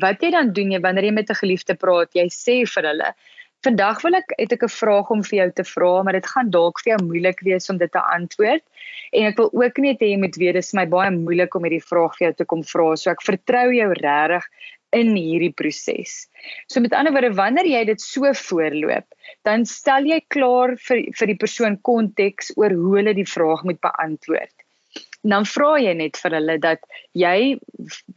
Wat 0.00 0.22
jy 0.22 0.30
dan 0.30 0.52
doen 0.54 0.70
jy 0.70 0.80
wanneer 0.80 1.04
jy 1.04 1.14
met 1.18 1.30
'n 1.30 1.42
geliefde 1.42 1.74
praat, 1.74 2.14
jy 2.14 2.28
sê 2.28 2.62
vir 2.62 2.88
hulle, 2.88 3.14
Vandag 3.60 3.98
wil 4.00 4.16
ek 4.16 4.30
het 4.38 4.52
ek 4.56 4.62
'n 4.64 4.72
vraag 4.72 5.10
om 5.12 5.22
vir 5.22 5.36
jou 5.38 5.50
te 5.52 5.64
vra, 5.68 6.02
maar 6.02 6.16
dit 6.16 6.26
gaan 6.32 6.50
dalk 6.50 6.80
vir 6.80 6.92
jou 6.92 7.00
moeilik 7.08 7.40
wees 7.44 7.68
om 7.68 7.76
dit 7.76 7.92
te 7.92 8.00
antwoord. 8.00 8.64
En 9.12 9.26
ek 9.28 9.36
wil 9.36 9.50
ook 9.52 9.78
net 9.84 10.00
hê 10.00 10.08
jy 10.12 10.20
moet 10.22 10.36
weet 10.40 10.56
dis 10.56 10.72
my 10.72 10.86
baie 10.86 11.10
moeilik 11.10 11.54
om 11.54 11.66
hierdie 11.68 11.88
vraag 11.90 12.16
vir 12.16 12.26
jou 12.26 12.34
te 12.38 12.46
kom 12.52 12.62
vra. 12.64 12.96
So 12.96 13.10
ek 13.10 13.22
vertrou 13.26 13.66
jou 13.74 13.90
regtig 13.92 14.48
in 14.96 15.12
hierdie 15.14 15.52
proses. 15.52 16.28
So 16.68 16.80
met 16.80 16.96
ander 16.96 17.12
woorde, 17.12 17.34
wanneer 17.36 17.68
jy 17.68 17.84
dit 17.92 18.00
so 18.00 18.32
voorloop, 18.32 19.06
dan 19.44 19.66
stel 19.66 20.08
jy 20.08 20.20
klaar 20.28 20.76
vir 20.88 21.04
vir 21.18 21.32
die 21.34 21.40
persoon 21.44 21.76
konteks 21.90 22.54
oor 22.56 22.72
hoe 22.72 22.96
hulle 22.96 23.14
die 23.14 23.28
vraag 23.28 23.64
moet 23.68 23.80
beantwoord. 23.80 24.54
En 25.24 25.34
dan 25.34 25.46
vra 25.46 25.74
jy 25.82 25.92
net 25.98 26.16
vir 26.16 26.34
hulle 26.38 26.56
dat 26.62 26.80
jy 27.18 27.58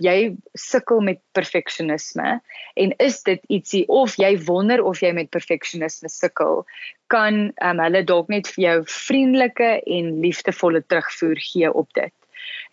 jy 0.06 0.18
sukkel 0.56 1.02
met 1.04 1.20
perfeksionisme 1.36 2.38
en 2.80 2.94
is 3.04 3.22
dit 3.28 3.44
ietsie 3.58 3.84
of 3.92 4.16
jy 4.22 4.32
wonder 4.48 4.84
of 4.84 5.04
jy 5.04 5.12
met 5.16 5.32
perfeksionisme 5.36 6.10
sukkel, 6.10 6.64
kan 7.12 7.50
um, 7.60 7.82
hulle 7.84 8.04
dalk 8.08 8.32
net 8.32 8.48
vir 8.56 8.64
jou 8.64 8.78
vriendelike 8.88 9.72
en 9.98 10.14
liefdevolle 10.24 10.84
terugvoer 10.88 11.44
gee 11.52 11.74
op 11.74 11.92
dit. 12.00 12.14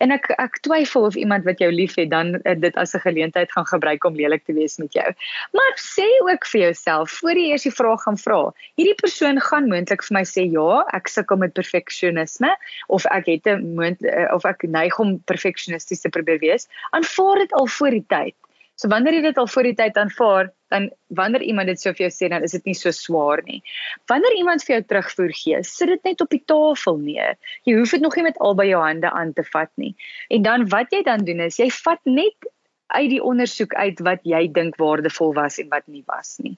En 0.01 0.13
ek 0.15 0.31
ek 0.41 0.59
twyfel 0.65 1.05
of 1.09 1.17
iemand 1.19 1.45
wat 1.45 1.61
jou 1.61 1.69
liefhet 1.71 2.09
dan 2.09 2.33
uh, 2.41 2.55
dit 2.57 2.75
as 2.81 2.95
'n 2.97 3.03
geleentheid 3.05 3.51
gaan 3.51 3.67
gebruik 3.69 4.03
om 4.09 4.17
lelik 4.17 4.43
te 4.45 4.53
wees 4.57 4.77
met 4.81 4.93
jou. 4.97 5.07
Maar 5.53 5.73
sê 5.77 6.07
ook 6.25 6.45
vir 6.51 6.61
jouself 6.61 7.11
voor 7.21 7.37
jy 7.37 7.51
eers 7.51 7.67
die 7.69 7.75
vraag 7.79 8.01
gaan 8.03 8.17
vra. 8.17 8.41
Hierdie 8.81 8.97
persoon 9.03 9.39
gaan 9.39 9.69
moontlik 9.69 10.03
vir 10.07 10.17
my 10.17 10.25
sê 10.25 10.47
ja, 10.51 10.83
ek 10.97 11.07
sukkel 11.07 11.37
met 11.37 11.53
perfeksionisme 11.53 12.51
of 12.87 13.05
ek 13.05 13.25
het 13.25 13.45
'n 13.45 13.77
uh, 13.77 14.29
of 14.33 14.45
ek 14.45 14.63
neig 14.63 14.99
om 14.99 15.19
perfeksionisties 15.25 16.01
te 16.01 16.09
probeer 16.09 16.39
wees. 16.39 16.67
Aanvaar 16.91 17.45
dit 17.45 17.53
al 17.53 17.67
voor 17.67 17.91
die 17.91 18.05
tyd. 18.07 18.35
So 18.81 18.89
wanneer 18.89 19.13
jy 19.13 19.21
dit 19.27 19.37
al 19.37 19.49
voor 19.53 19.67
die 19.67 19.75
tyd 19.77 19.97
aanvaar, 20.01 20.47
dan 20.73 20.87
wanneer 21.13 21.43
iemand 21.45 21.69
dit 21.69 21.81
so 21.81 21.91
vir 21.93 22.07
jou 22.07 22.13
sê, 22.15 22.29
dan 22.33 22.41
is 22.47 22.55
dit 22.55 22.71
nie 22.71 22.73
so 22.77 22.89
swaar 22.95 23.43
nie. 23.45 23.59
Wanneer 24.09 24.37
iemand 24.39 24.65
vir 24.65 24.79
jou 24.79 24.85
terugvoer 24.89 25.33
gee, 25.37 25.59
sit 25.67 25.91
dit 25.91 26.09
net 26.09 26.23
op 26.25 26.31
die 26.33 26.41
tafel 26.49 26.97
neer. 26.97 27.37
Jy 27.69 27.75
hoef 27.77 27.93
dit 27.93 28.01
nog 28.01 28.17
nie 28.17 28.25
met 28.25 28.39
albei 28.41 28.71
jou 28.71 28.79
hande 28.81 29.11
aan 29.11 29.35
te 29.37 29.45
vat 29.51 29.69
nie. 29.77 29.91
En 30.33 30.47
dan 30.47 30.65
wat 30.73 30.89
jy 30.95 31.03
dan 31.05 31.27
doen 31.27 31.45
is 31.45 31.59
jy 31.61 31.69
vat 31.75 32.01
net 32.09 32.49
uit 32.97 33.11
die 33.13 33.21
ondersoek 33.21 33.77
uit 33.77 34.01
wat 34.07 34.25
jy 34.27 34.47
dink 34.55 34.81
waardevol 34.81 35.35
was 35.37 35.61
en 35.61 35.69
wat 35.69 35.85
nie 35.85 36.03
was 36.09 36.39
nie. 36.41 36.57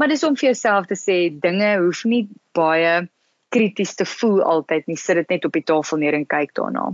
Maar 0.00 0.10
dis 0.10 0.26
om 0.26 0.34
vir 0.34 0.50
jouself 0.50 0.90
te 0.90 0.98
sê 0.98 1.20
dinge 1.46 1.76
hoef 1.78 2.02
nie 2.10 2.24
baie 2.58 3.06
krities 3.54 3.94
te 3.94 4.08
voel 4.18 4.42
altyd 4.42 4.90
nie. 4.90 4.98
Sit 4.98 5.22
dit 5.22 5.36
net 5.36 5.46
op 5.46 5.54
die 5.54 5.66
tafel 5.70 6.02
neer 6.02 6.18
en 6.18 6.26
kyk 6.26 6.56
daarna. 6.58 6.90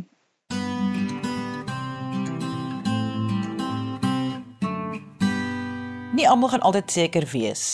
Nie 6.19 6.29
almal 6.29 6.51
gaan 6.53 6.67
altyd 6.67 6.91
seker 6.91 7.25
wees 7.33 7.65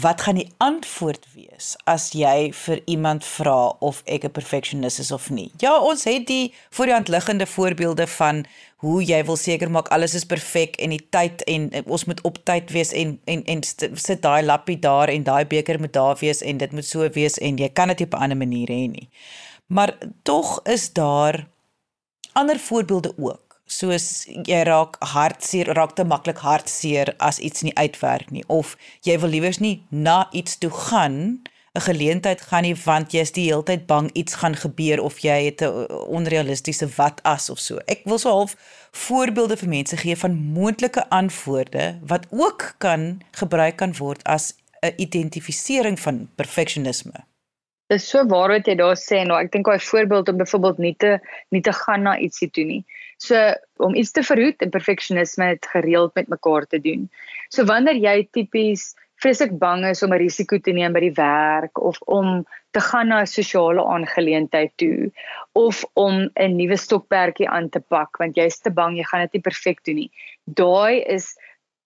wat 0.00 0.20
gaan 0.20 0.36
die 0.36 0.50
antwoord 0.60 1.24
wees 1.32 1.72
as 1.88 2.10
jy 2.12 2.50
vir 2.52 2.82
iemand 2.92 3.24
vra 3.24 3.72
of 3.80 4.02
ek 4.04 4.24
'n 4.24 4.30
perfeksionis 4.30 4.98
is 4.98 5.10
of 5.10 5.30
nie. 5.30 5.50
Ja, 5.58 5.80
ons 5.80 6.04
het 6.04 6.26
die 6.26 6.54
voor 6.70 6.86
die 6.86 6.94
hand 6.94 7.08
liggende 7.08 7.46
voorbeelde 7.46 8.06
van 8.06 8.44
hoe 8.76 9.04
jy 9.04 9.24
wil 9.24 9.36
seker 9.36 9.70
maak 9.70 9.88
alles 9.88 10.14
is 10.14 10.24
perfek 10.24 10.76
en 10.76 10.90
die 10.90 11.06
tyd 11.10 11.42
en 11.42 11.70
ons 11.86 12.04
moet 12.04 12.20
op 12.20 12.44
tyd 12.44 12.70
wees 12.70 12.92
en 12.92 13.20
en 13.24 13.44
en 13.44 13.62
sit 13.94 14.22
daai 14.22 14.42
lappie 14.42 14.78
daar 14.78 15.08
en 15.08 15.22
daai 15.22 15.44
beker 15.46 15.80
moet 15.80 15.92
daar 15.92 16.16
wees 16.20 16.40
en 16.42 16.56
dit 16.58 16.72
moet 16.72 16.84
so 16.84 17.08
wees 17.08 17.38
en 17.38 17.56
jy 17.56 17.68
kan 17.68 17.88
dit 17.88 18.00
op 18.00 18.14
'n 18.14 18.22
ander 18.22 18.36
manier 18.36 18.68
hê 18.68 18.88
nie. 18.90 19.08
Maar 19.66 19.98
tog 20.22 20.60
is 20.64 20.92
daar 20.92 21.48
ander 22.32 22.58
voorbeelde 22.58 23.14
ook 23.16 23.47
soos 23.68 24.26
jy 24.26 24.62
raak 24.64 24.96
hartseer, 25.12 25.70
raak 25.76 25.94
te 25.94 26.04
maklik 26.04 26.40
hartseer 26.42 27.14
as 27.18 27.38
iets 27.38 27.62
nie 27.62 27.74
uitwerk 27.76 28.32
nie 28.34 28.44
of 28.48 28.76
jy 29.06 29.18
wil 29.20 29.30
liewers 29.30 29.60
nie 29.60 29.82
na 29.90 30.26
iets 30.32 30.58
toe 30.58 30.70
gaan 30.70 31.40
'n 31.78 31.80
geleentheid 31.80 32.40
gaan 32.40 32.64
nie 32.66 32.76
want 32.84 33.12
jy 33.12 33.22
is 33.26 33.32
die 33.36 33.46
hele 33.48 33.62
tyd 33.62 33.86
bang 33.86 34.10
iets 34.18 34.38
gaan 34.40 34.56
gebeur 34.56 35.02
of 35.04 35.18
jy 35.22 35.36
het 35.48 35.62
'n 35.62 35.86
onrealistiese 36.18 36.88
wat 36.96 37.20
as 37.22 37.50
of 37.50 37.58
so. 37.58 37.78
Ek 37.86 38.00
wil 38.04 38.18
so 38.18 38.30
half 38.30 38.56
voorbeelde 38.92 39.56
vir 39.56 39.68
mense 39.68 39.96
gee 39.96 40.16
van 40.16 40.34
moontlike 40.34 41.08
antwoorde 41.08 41.98
wat 42.02 42.26
ook 42.30 42.74
kan 42.78 43.22
gebruik 43.32 43.76
kan 43.76 43.92
word 43.98 44.24
as 44.24 44.54
'n 44.82 44.92
identifisering 44.96 46.00
van 46.00 46.28
perfeksionisme. 46.34 47.24
Dis 47.88 48.08
so 48.08 48.26
waar 48.26 48.48
wat 48.48 48.66
jy 48.66 48.74
daar 48.74 48.96
sê 48.96 49.24
nou 49.26 49.38
ek 49.40 49.52
dink 49.52 49.66
daai 49.66 49.80
voorbeeld 49.80 50.28
om 50.28 50.36
byvoorbeeld 50.36 50.78
nie 50.78 50.96
te 50.96 51.18
nie 51.50 51.60
te 51.60 51.72
gaan 51.72 52.02
na 52.02 52.18
ietsie 52.18 52.50
toe 52.50 52.64
nie. 52.64 52.84
So 53.18 53.34
om 53.82 53.94
iets 53.94 54.14
te 54.14 54.22
verhoed 54.22 54.62
en 54.62 54.70
perfeksionisme 54.70 55.44
het 55.54 55.66
gereeld 55.66 56.14
met 56.14 56.28
mekaar 56.28 56.66
te 56.66 56.80
doen. 56.80 57.08
So 57.50 57.64
wanneer 57.66 57.98
jy 57.98 58.28
tipies 58.30 58.94
vreeslik 59.18 59.56
bang 59.58 59.84
is 59.86 60.02
om 60.02 60.14
'n 60.14 60.22
risiko 60.22 60.58
te 60.58 60.72
neem 60.72 60.92
by 60.92 61.00
die 61.00 61.16
werk 61.18 61.78
of 61.82 61.98
om 62.06 62.46
te 62.70 62.80
gaan 62.80 63.08
na 63.08 63.20
'n 63.22 63.26
sosiale 63.26 63.82
aangeleentheid 63.84 64.72
toe 64.76 65.10
of 65.52 65.84
om 65.94 66.30
'n 66.34 66.56
nuwe 66.56 66.76
stokperdjie 66.76 67.48
aan 67.48 67.68
te 67.68 67.80
pak 67.80 68.18
want 68.18 68.36
jy's 68.36 68.60
te 68.60 68.70
bang 68.70 68.96
jy 68.96 69.04
gaan 69.04 69.26
dit 69.26 69.32
nie 69.32 69.46
perfek 69.50 69.84
doen 69.84 69.94
nie. 69.94 70.10
Daai 70.44 71.02
is 71.02 71.34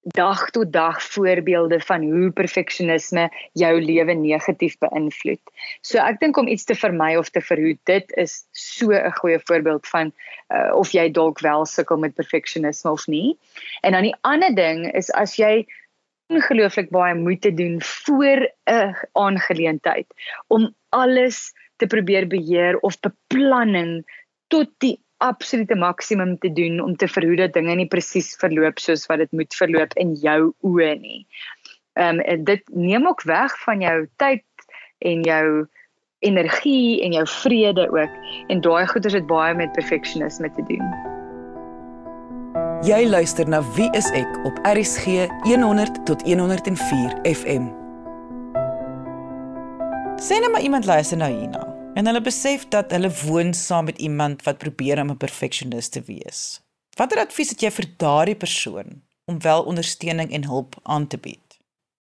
dag 0.03 0.51
tot 0.51 0.73
dag 0.73 1.03
voorbeelde 1.03 1.81
van 1.81 2.03
hoe 2.03 2.31
perfeksionisme 2.31 3.29
jou 3.53 3.73
lewe 3.81 4.15
negatief 4.19 4.75
beïnvloed. 4.83 5.41
So 5.81 5.99
ek 6.03 6.19
dink 6.21 6.37
om 6.37 6.49
iets 6.51 6.67
te 6.67 6.75
vermy 6.75 7.15
of 7.17 7.31
te 7.31 7.41
verhoed, 7.41 7.79
dit 7.87 8.17
is 8.19 8.43
so 8.51 8.91
'n 8.91 9.15
goeie 9.23 9.38
voorbeeld 9.45 9.87
van 9.87 10.12
uh, 10.51 10.75
of 10.75 10.91
jy 10.93 11.11
dalk 11.11 11.41
wel 11.41 11.67
sukkel 11.67 11.97
met 11.97 12.15
perfeksionisme 12.15 12.91
of 12.91 13.07
nie. 13.07 13.38
En 13.83 13.93
dan 13.93 14.03
die 14.03 14.17
ander 14.21 14.55
ding 14.55 14.93
is 14.93 15.11
as 15.11 15.37
jy 15.37 15.67
ongelooflik 16.33 16.91
baie 16.91 17.15
moeite 17.15 17.55
doen 17.55 17.79
voor 17.83 18.51
'n 18.67 18.95
aangeleentheid 19.12 20.07
om 20.49 20.75
alles 20.88 21.53
te 21.77 21.87
probeer 21.87 22.27
beheer 22.27 22.79
of 22.79 23.01
beplanning 23.01 24.03
tot 24.49 24.69
die 24.79 24.99
absolute 25.23 25.75
maksimum 25.79 26.37
te 26.43 26.53
doen 26.53 26.81
om 26.81 26.97
te 26.97 27.09
verhoed 27.09 27.39
dat 27.39 27.55
dinge 27.57 27.75
nie 27.79 27.89
presies 27.91 28.35
verloop 28.41 28.81
soos 28.83 29.07
wat 29.11 29.23
dit 29.23 29.33
moet 29.33 29.55
verloop 29.59 29.95
in 30.03 30.17
jou 30.23 30.53
oë 30.67 30.97
nie. 31.03 31.23
Ehm 32.01 32.23
um, 32.25 32.45
dit 32.45 32.63
neem 32.73 33.07
ook 33.07 33.23
weg 33.29 33.55
van 33.65 33.85
jou 33.85 33.97
tyd 34.17 34.45
en 34.99 35.23
jou 35.23 35.47
energie 36.23 37.03
en 37.03 37.13
jou 37.13 37.27
vrede 37.27 37.89
ook 37.91 38.15
en 38.47 38.61
daai 38.61 38.87
goeders 38.87 39.15
het 39.15 39.27
baie 39.27 39.55
met 39.55 39.73
perfeksionisme 39.73 40.53
te 40.57 40.65
doen. 40.71 41.11
Jy 42.83 43.07
luister 43.07 43.49
na 43.49 43.61
Wie 43.77 43.91
is 43.95 44.11
ek 44.11 44.41
op 44.45 44.59
RCG 44.67 45.29
100 45.47 46.05
tot 46.07 46.23
104 46.27 47.19
FM. 47.23 47.69
Sien 50.19 50.41
nou 50.41 50.51
maar 50.51 50.61
iemand 50.63 50.85
luister 50.85 51.17
na 51.17 51.29
hierna. 51.31 51.72
En 51.95 52.07
hulle 52.09 52.23
besef 52.25 52.63
dat 52.73 52.93
hulle 52.95 53.11
woon 53.27 53.51
saam 53.53 53.85
met 53.85 53.99
iemand 54.01 54.43
wat 54.47 54.59
probeer 54.59 55.01
om 55.01 55.11
'n 55.11 55.17
perfeksionis 55.17 55.89
te 55.89 56.01
wees. 56.07 56.63
Watter 56.97 57.19
advies 57.19 57.51
het 57.51 57.61
jy 57.61 57.71
vir 57.71 57.87
daardie 57.97 58.37
persoon 58.37 59.03
om 59.25 59.41
wel 59.41 59.63
ondersteuning 59.63 60.33
en 60.33 60.45
hulp 60.45 60.75
aan 60.83 61.07
te 61.07 61.19
bied? 61.19 61.59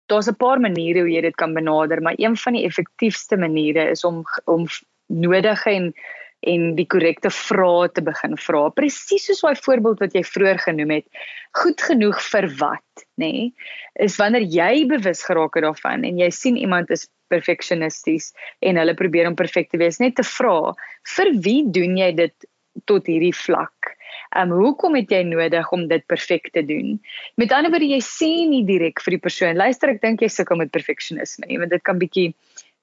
Daar's 0.05 0.29
'n 0.29 0.35
paar 0.35 0.59
maniere 0.59 0.99
hoe 0.99 1.11
jy 1.11 1.21
dit 1.21 1.35
kan 1.35 1.53
benader, 1.53 2.01
maar 2.01 2.13
een 2.17 2.37
van 2.37 2.53
die 2.53 2.65
effektiefste 2.65 3.37
maniere 3.37 3.89
is 3.89 4.03
om 4.03 4.23
om 4.45 4.65
nodige 5.05 5.69
en 5.69 5.93
en 6.39 6.75
die 6.75 6.85
korrekte 6.85 7.29
vrae 7.29 7.89
te 7.91 8.01
begin 8.01 8.37
vra. 8.37 8.69
Presies 8.69 9.25
soos 9.25 9.41
daai 9.41 9.55
voorbeeld 9.55 9.99
wat 9.99 10.13
jy 10.13 10.23
vroeër 10.23 10.59
genoem 10.59 10.89
het. 10.89 11.05
Goed 11.51 11.81
genoeg 11.81 12.21
vir 12.21 12.47
wat, 12.57 13.05
nê? 13.15 13.31
Nee? 13.31 13.53
Is 13.93 14.17
wanneer 14.17 14.41
jy 14.41 14.85
bewus 14.85 15.23
geraak 15.23 15.55
het 15.55 15.63
daarvan 15.63 16.03
en 16.03 16.17
jy 16.17 16.29
sien 16.29 16.57
iemand 16.57 16.89
is 16.89 17.09
perfeksionisties 17.31 18.31
en 18.59 18.79
hulle 18.79 18.95
probeer 18.97 19.29
om 19.29 19.35
perfek 19.35 19.71
te 19.71 19.79
wees, 19.81 19.99
net 20.03 20.17
te 20.19 20.25
vra, 20.27 20.73
vir 21.15 21.33
wie 21.45 21.61
doen 21.73 21.97
jy 21.99 22.11
dit 22.17 22.49
tot 22.85 23.07
hierdie 23.09 23.35
vlak? 23.35 23.93
Ehm 24.35 24.51
um, 24.51 24.59
hoekom 24.59 24.97
het 24.99 25.11
jy 25.11 25.21
nodig 25.27 25.71
om 25.71 25.87
dit 25.87 26.03
perfek 26.07 26.51
te 26.53 26.63
doen? 26.67 26.97
Met 27.39 27.53
ander 27.55 27.71
woorde, 27.71 27.87
jy 27.87 28.01
sê 28.03 28.31
nie 28.49 28.63
direk 28.67 29.01
vir 29.03 29.15
die 29.15 29.23
persoon, 29.23 29.59
luister, 29.59 29.93
ek 29.93 30.01
dink 30.03 30.21
jy 30.21 30.29
sukkel 30.31 30.59
met 30.59 30.73
perfeksionisme 30.73 31.47
nie, 31.47 31.59
want 31.61 31.71
dit 31.71 31.83
kan 31.83 31.99
bietjie 31.99 32.33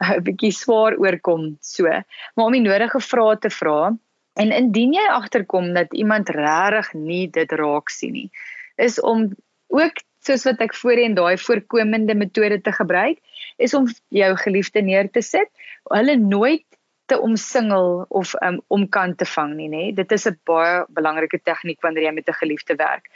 'n 0.02 0.22
bietjie 0.28 0.52
swaar 0.52 0.96
oorkom 0.98 1.56
so. 1.60 1.86
Maar 1.86 2.46
om 2.46 2.56
die 2.56 2.64
nodige 2.64 3.00
vrae 3.00 3.36
te 3.38 3.50
vra 3.50 3.94
en 4.40 4.52
indien 4.52 4.96
jy 4.96 5.04
agterkom 5.10 5.74
dat 5.74 5.94
iemand 5.94 6.28
regtig 6.28 6.94
nie 6.94 7.26
dit 7.30 7.52
raak 7.52 7.90
sien 7.90 8.12
nie, 8.12 8.30
is 8.76 9.00
om 9.00 9.30
ook 9.68 10.02
soos 10.24 10.44
wat 10.48 10.62
ek 10.64 10.74
voorheen 10.74 11.14
daai 11.14 11.36
voorkomende 11.38 12.14
metode 12.16 12.60
te 12.64 12.72
gebruik, 12.72 13.20
is 13.56 13.74
om 13.74 13.86
jou 14.08 14.30
geliefde 14.36 14.82
neer 14.82 15.10
te 15.10 15.22
sit, 15.22 15.50
hulle 15.90 16.16
nooit 16.16 16.64
te 17.06 17.18
omsingel 17.20 18.06
of 18.08 18.34
um, 18.40 18.60
omkant 18.72 19.18
te 19.18 19.28
vang 19.28 19.54
nie, 19.58 19.68
nê. 19.68 19.84
Dit 19.94 20.12
is 20.12 20.26
'n 20.26 20.38
baie 20.48 20.84
belangrike 20.88 21.40
tegniek 21.44 21.80
wanneer 21.82 22.04
jy 22.08 22.14
met 22.14 22.28
'n 22.28 22.40
geliefde 22.40 22.76
werk. 22.76 23.10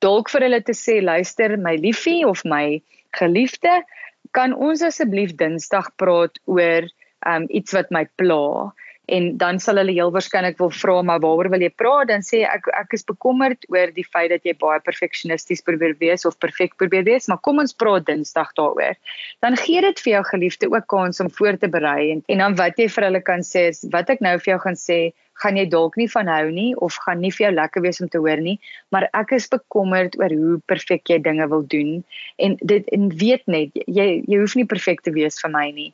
Dalk 0.00 0.30
vir 0.30 0.40
hulle 0.40 0.62
te 0.62 0.72
sê, 0.72 1.02
luister 1.02 1.56
my 1.58 1.76
liefie 1.76 2.26
of 2.26 2.44
my 2.44 2.82
geliefde, 3.12 3.84
kan 4.32 4.52
ons 4.54 4.82
asseblief 4.82 5.36
Dinsdag 5.36 5.90
praat 5.96 6.38
oor 6.44 6.88
um 7.26 7.46
iets 7.48 7.72
wat 7.72 7.90
my 7.90 8.04
pla 8.16 8.72
en 9.06 9.36
dan 9.38 9.60
sal 9.62 9.78
hulle 9.78 9.94
heel 9.94 10.10
waarskynlik 10.14 10.58
wil 10.58 10.72
vra 10.74 10.96
maar 11.06 11.20
waaroor 11.22 11.50
wil 11.52 11.62
jy 11.62 11.70
praat 11.82 12.10
dan 12.10 12.24
sê 12.26 12.42
ek 12.48 12.66
ek 12.74 12.96
is 12.98 13.06
bekommerd 13.06 13.66
oor 13.70 13.92
die 13.94 14.06
feit 14.06 14.32
dat 14.34 14.46
jy 14.48 14.56
baie 14.58 14.82
perfeksionisties 14.82 15.62
probeer 15.66 15.94
wees 16.00 16.26
of 16.26 16.38
perfek 16.42 16.74
probeer 16.80 17.06
wees 17.06 17.28
maar 17.30 17.42
kom 17.46 17.62
ons 17.62 17.76
praat 17.82 18.08
Dinsdag 18.08 18.50
daaroor 18.58 18.98
dan 19.46 19.58
gee 19.62 19.84
dit 19.84 20.02
vir 20.06 20.12
jou 20.16 20.24
geliefde 20.32 20.70
ook 20.72 20.88
kans 20.90 21.22
om 21.22 21.30
voor 21.38 21.60
te 21.62 21.70
berei 21.70 22.10
en, 22.16 22.24
en 22.26 22.42
dan 22.44 22.58
wat 22.58 22.82
jy 22.82 22.88
vir 22.96 23.08
hulle 23.10 23.22
kan 23.22 23.46
sê 23.46 23.68
is 23.70 23.84
wat 23.94 24.10
ek 24.10 24.24
nou 24.26 24.34
vir 24.40 24.56
jou 24.56 24.60
gaan 24.66 24.80
sê 24.80 25.00
gaan 25.42 25.58
jy 25.60 25.66
dalk 25.70 25.96
nie 26.00 26.08
van 26.10 26.28
hou 26.32 26.50
nie 26.50 26.70
of 26.82 26.96
gaan 27.04 27.20
nie 27.20 27.30
vir 27.34 27.46
jou 27.46 27.52
lekker 27.56 27.84
wees 27.84 28.00
om 28.00 28.08
te 28.12 28.20
hoor 28.24 28.40
nie, 28.40 28.56
maar 28.94 29.08
ek 29.12 29.34
is 29.36 29.48
bekommerd 29.52 30.16
oor 30.20 30.32
hoe 30.32 30.56
perfek 30.70 31.12
jy 31.12 31.18
dinge 31.22 31.46
wil 31.52 31.64
doen. 31.74 31.98
En 32.40 32.56
dit 32.62 32.88
en 32.96 33.10
weet 33.20 33.44
net 33.52 33.76
jy 33.84 34.06
jy 34.24 34.40
hoef 34.40 34.56
nie 34.56 34.68
perfek 34.68 35.04
te 35.04 35.12
wees 35.12 35.36
vir 35.42 35.52
my 35.52 35.66
nie. 35.76 35.90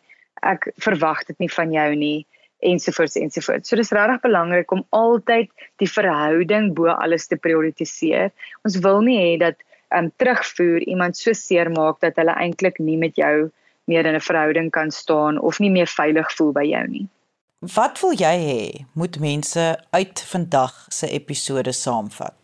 Ek 0.47 0.71
verwag 0.83 1.27
dit 1.27 1.43
nie 1.43 1.51
van 1.51 1.75
jou 1.75 1.89
nie 1.99 2.19
ensovoorts 2.63 3.17
ensovoorts. 3.17 3.69
So 3.69 3.77
dis 3.77 3.93
regtig 3.95 4.23
belangrik 4.25 4.73
om 4.73 4.85
altyd 4.91 5.51
die 5.83 5.91
verhouding 5.91 6.73
bo 6.75 6.93
alles 6.95 7.27
te 7.27 7.37
prioritiseer. 7.37 8.31
Ons 8.67 8.79
wil 8.85 9.03
nie 9.07 9.19
hê 9.21 9.33
dat 9.43 9.61
um 9.93 10.11
terugvoer 10.17 10.87
iemand 10.89 11.17
so 11.17 11.35
seer 11.37 11.71
maak 11.71 12.01
dat 12.01 12.17
hulle 12.17 12.35
eintlik 12.41 12.79
nie 12.81 12.97
met 12.97 13.19
jou 13.21 13.51
meer 13.91 14.07
in 14.07 14.15
'n 14.15 14.21
verhouding 14.21 14.71
kan 14.71 14.91
staan 14.91 15.41
of 15.41 15.59
nie 15.59 15.71
meer 15.71 15.87
veilig 15.87 16.33
voel 16.37 16.53
by 16.53 16.65
jou 16.65 16.87
nie. 16.89 17.09
Wat 17.75 18.01
wil 18.01 18.13
jy 18.13 18.37
hê 18.51 18.85
moet 18.95 19.21
mense 19.21 19.79
uit 19.91 20.21
vandag 20.21 20.87
se 20.89 21.07
episode 21.07 21.73
saamvat? 21.73 22.42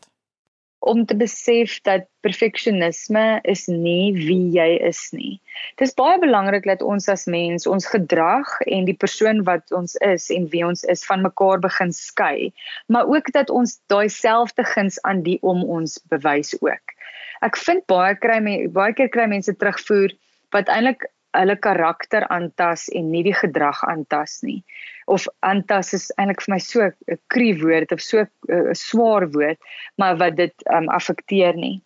Om 0.88 1.04
te 1.04 1.16
besef 1.20 1.74
dat 1.84 2.06
perfeksionisme 2.24 3.40
is 3.52 3.66
nie 3.68 4.14
wie 4.16 4.48
jy 4.54 4.68
is 4.88 5.00
nie. 5.12 5.34
Dit 5.76 5.88
is 5.88 5.96
baie 5.98 6.16
belangrik 6.22 6.64
dat 6.68 6.82
ons 6.82 7.08
as 7.12 7.26
mens 7.28 7.68
ons 7.68 7.88
gedrag 7.92 8.54
en 8.66 8.88
die 8.88 8.96
persoon 8.96 9.42
wat 9.48 9.68
ons 9.76 9.98
is 10.08 10.30
en 10.34 10.48
wie 10.54 10.64
ons 10.66 10.86
is 10.88 11.04
van 11.08 11.26
mekaar 11.26 11.60
begin 11.64 11.92
skei, 11.92 12.52
maar 12.88 13.10
ook 13.10 13.28
dat 13.36 13.52
ons 13.52 13.76
daai 13.92 14.08
selfde 14.08 14.64
guns 14.72 14.96
aan 15.04 15.20
die 15.26 15.36
om 15.42 15.60
ons 15.64 15.98
bewys 16.08 16.54
ook. 16.60 16.96
Ek 17.44 17.60
vind 17.60 17.84
baie 17.90 18.16
kry 18.18 18.40
baie 18.72 18.96
keer 18.96 19.12
kry 19.12 19.28
mense 19.30 19.52
terugvoer 19.60 20.16
wat 20.56 20.72
eintlik 20.72 21.04
hulle 21.36 21.56
karakter 21.56 22.24
aantas 22.32 22.88
en 22.88 23.10
nie 23.10 23.22
die 23.22 23.36
gedrag 23.36 23.82
aantas 23.84 24.40
nie. 24.42 24.62
Of 25.06 25.26
aantas 25.40 25.92
is 25.94 26.08
eintlik 26.16 26.42
vir 26.44 26.54
my 26.54 26.58
so 26.58 26.80
'n 26.82 27.18
krie 27.28 27.54
woord 27.60 27.92
of 27.92 28.00
so 28.00 28.26
'n 28.48 28.74
swaar 28.74 29.28
woord, 29.32 29.58
maar 29.96 30.16
wat 30.16 30.36
dit 30.36 30.54
um 30.72 30.88
affekteer 30.88 31.54
nie. 31.54 31.80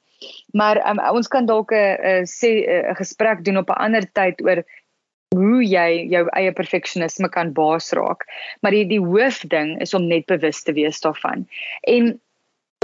Maar 0.53 0.79
um, 0.89 0.99
ons 0.99 1.29
kan 1.29 1.47
dalk 1.47 1.73
'n 1.73 2.27
sê 2.27 2.51
'n 2.67 2.95
gesprek 2.95 3.45
doen 3.45 3.57
op 3.57 3.71
'n 3.71 3.83
ander 3.87 4.07
tyd 4.13 4.43
oor 4.43 4.65
hoe 5.33 5.63
jy 5.65 6.09
jou 6.13 6.27
eie 6.37 6.53
perfeksionisme 6.53 7.29
kan 7.29 7.53
baas 7.53 7.93
raak. 7.93 8.27
Maar 8.61 8.71
die 8.71 8.87
die 8.87 9.01
hoofding 9.01 9.81
is 9.81 9.95
om 9.95 10.07
net 10.07 10.27
bewus 10.27 10.63
te 10.63 10.73
wees 10.73 11.01
daarvan. 11.01 11.49
En 11.81 12.21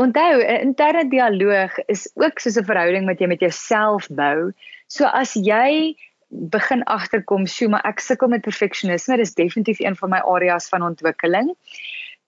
onthou, 0.00 0.40
'n 0.40 0.60
interne 0.68 1.08
dialoog 1.08 1.78
is 1.86 2.10
ook 2.14 2.38
soos 2.38 2.56
'n 2.56 2.64
verhouding 2.64 3.06
wat 3.06 3.20
jy 3.20 3.26
met 3.26 3.40
jouself 3.40 4.08
bou. 4.08 4.52
So 4.86 5.04
as 5.04 5.34
jy 5.34 5.94
begin 6.28 6.82
agterkom, 6.84 7.46
"Sjoe, 7.46 7.68
maar 7.68 7.84
ek 7.84 8.00
sukkel 8.00 8.28
met 8.28 8.40
perfeksionisme. 8.40 9.16
Dis 9.16 9.34
definitief 9.34 9.80
een 9.80 9.96
van 9.96 10.10
my 10.10 10.18
areas 10.18 10.68
van 10.68 10.82
ontwikkeling." 10.82 11.54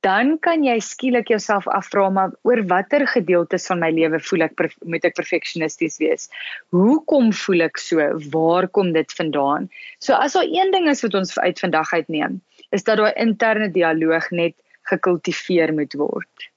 Dan 0.00 0.38
kan 0.40 0.62
jy 0.64 0.78
skielik 0.80 1.28
jouself 1.28 1.68
afvra, 1.68 2.08
"Maar 2.08 2.30
oor 2.42 2.66
watter 2.66 3.06
gedeeltes 3.06 3.66
van 3.66 3.78
my 3.78 3.90
lewe 3.90 4.20
voel 4.20 4.42
ek 4.42 4.76
moet 4.84 5.04
ek 5.04 5.14
perfeksionisties 5.14 5.98
wees? 5.98 6.28
Hoekom 6.70 7.32
voel 7.32 7.60
ek 7.60 7.76
so? 7.76 8.18
Waar 8.30 8.68
kom 8.68 8.92
dit 8.92 9.12
vandaan?" 9.12 9.68
So 9.98 10.14
as 10.14 10.32
daar 10.32 10.48
een 10.48 10.70
ding 10.70 10.88
is 10.88 11.02
wat 11.02 11.14
ons 11.14 11.38
uit 11.38 11.58
vandag 11.58 11.92
uitneem, 11.92 12.40
is 12.70 12.84
dat 12.84 12.96
daai 12.96 13.12
interne 13.12 13.70
dialoog 13.70 14.30
net 14.30 14.54
gekultiveer 14.82 15.74
moet 15.74 15.92
word. 15.92 16.49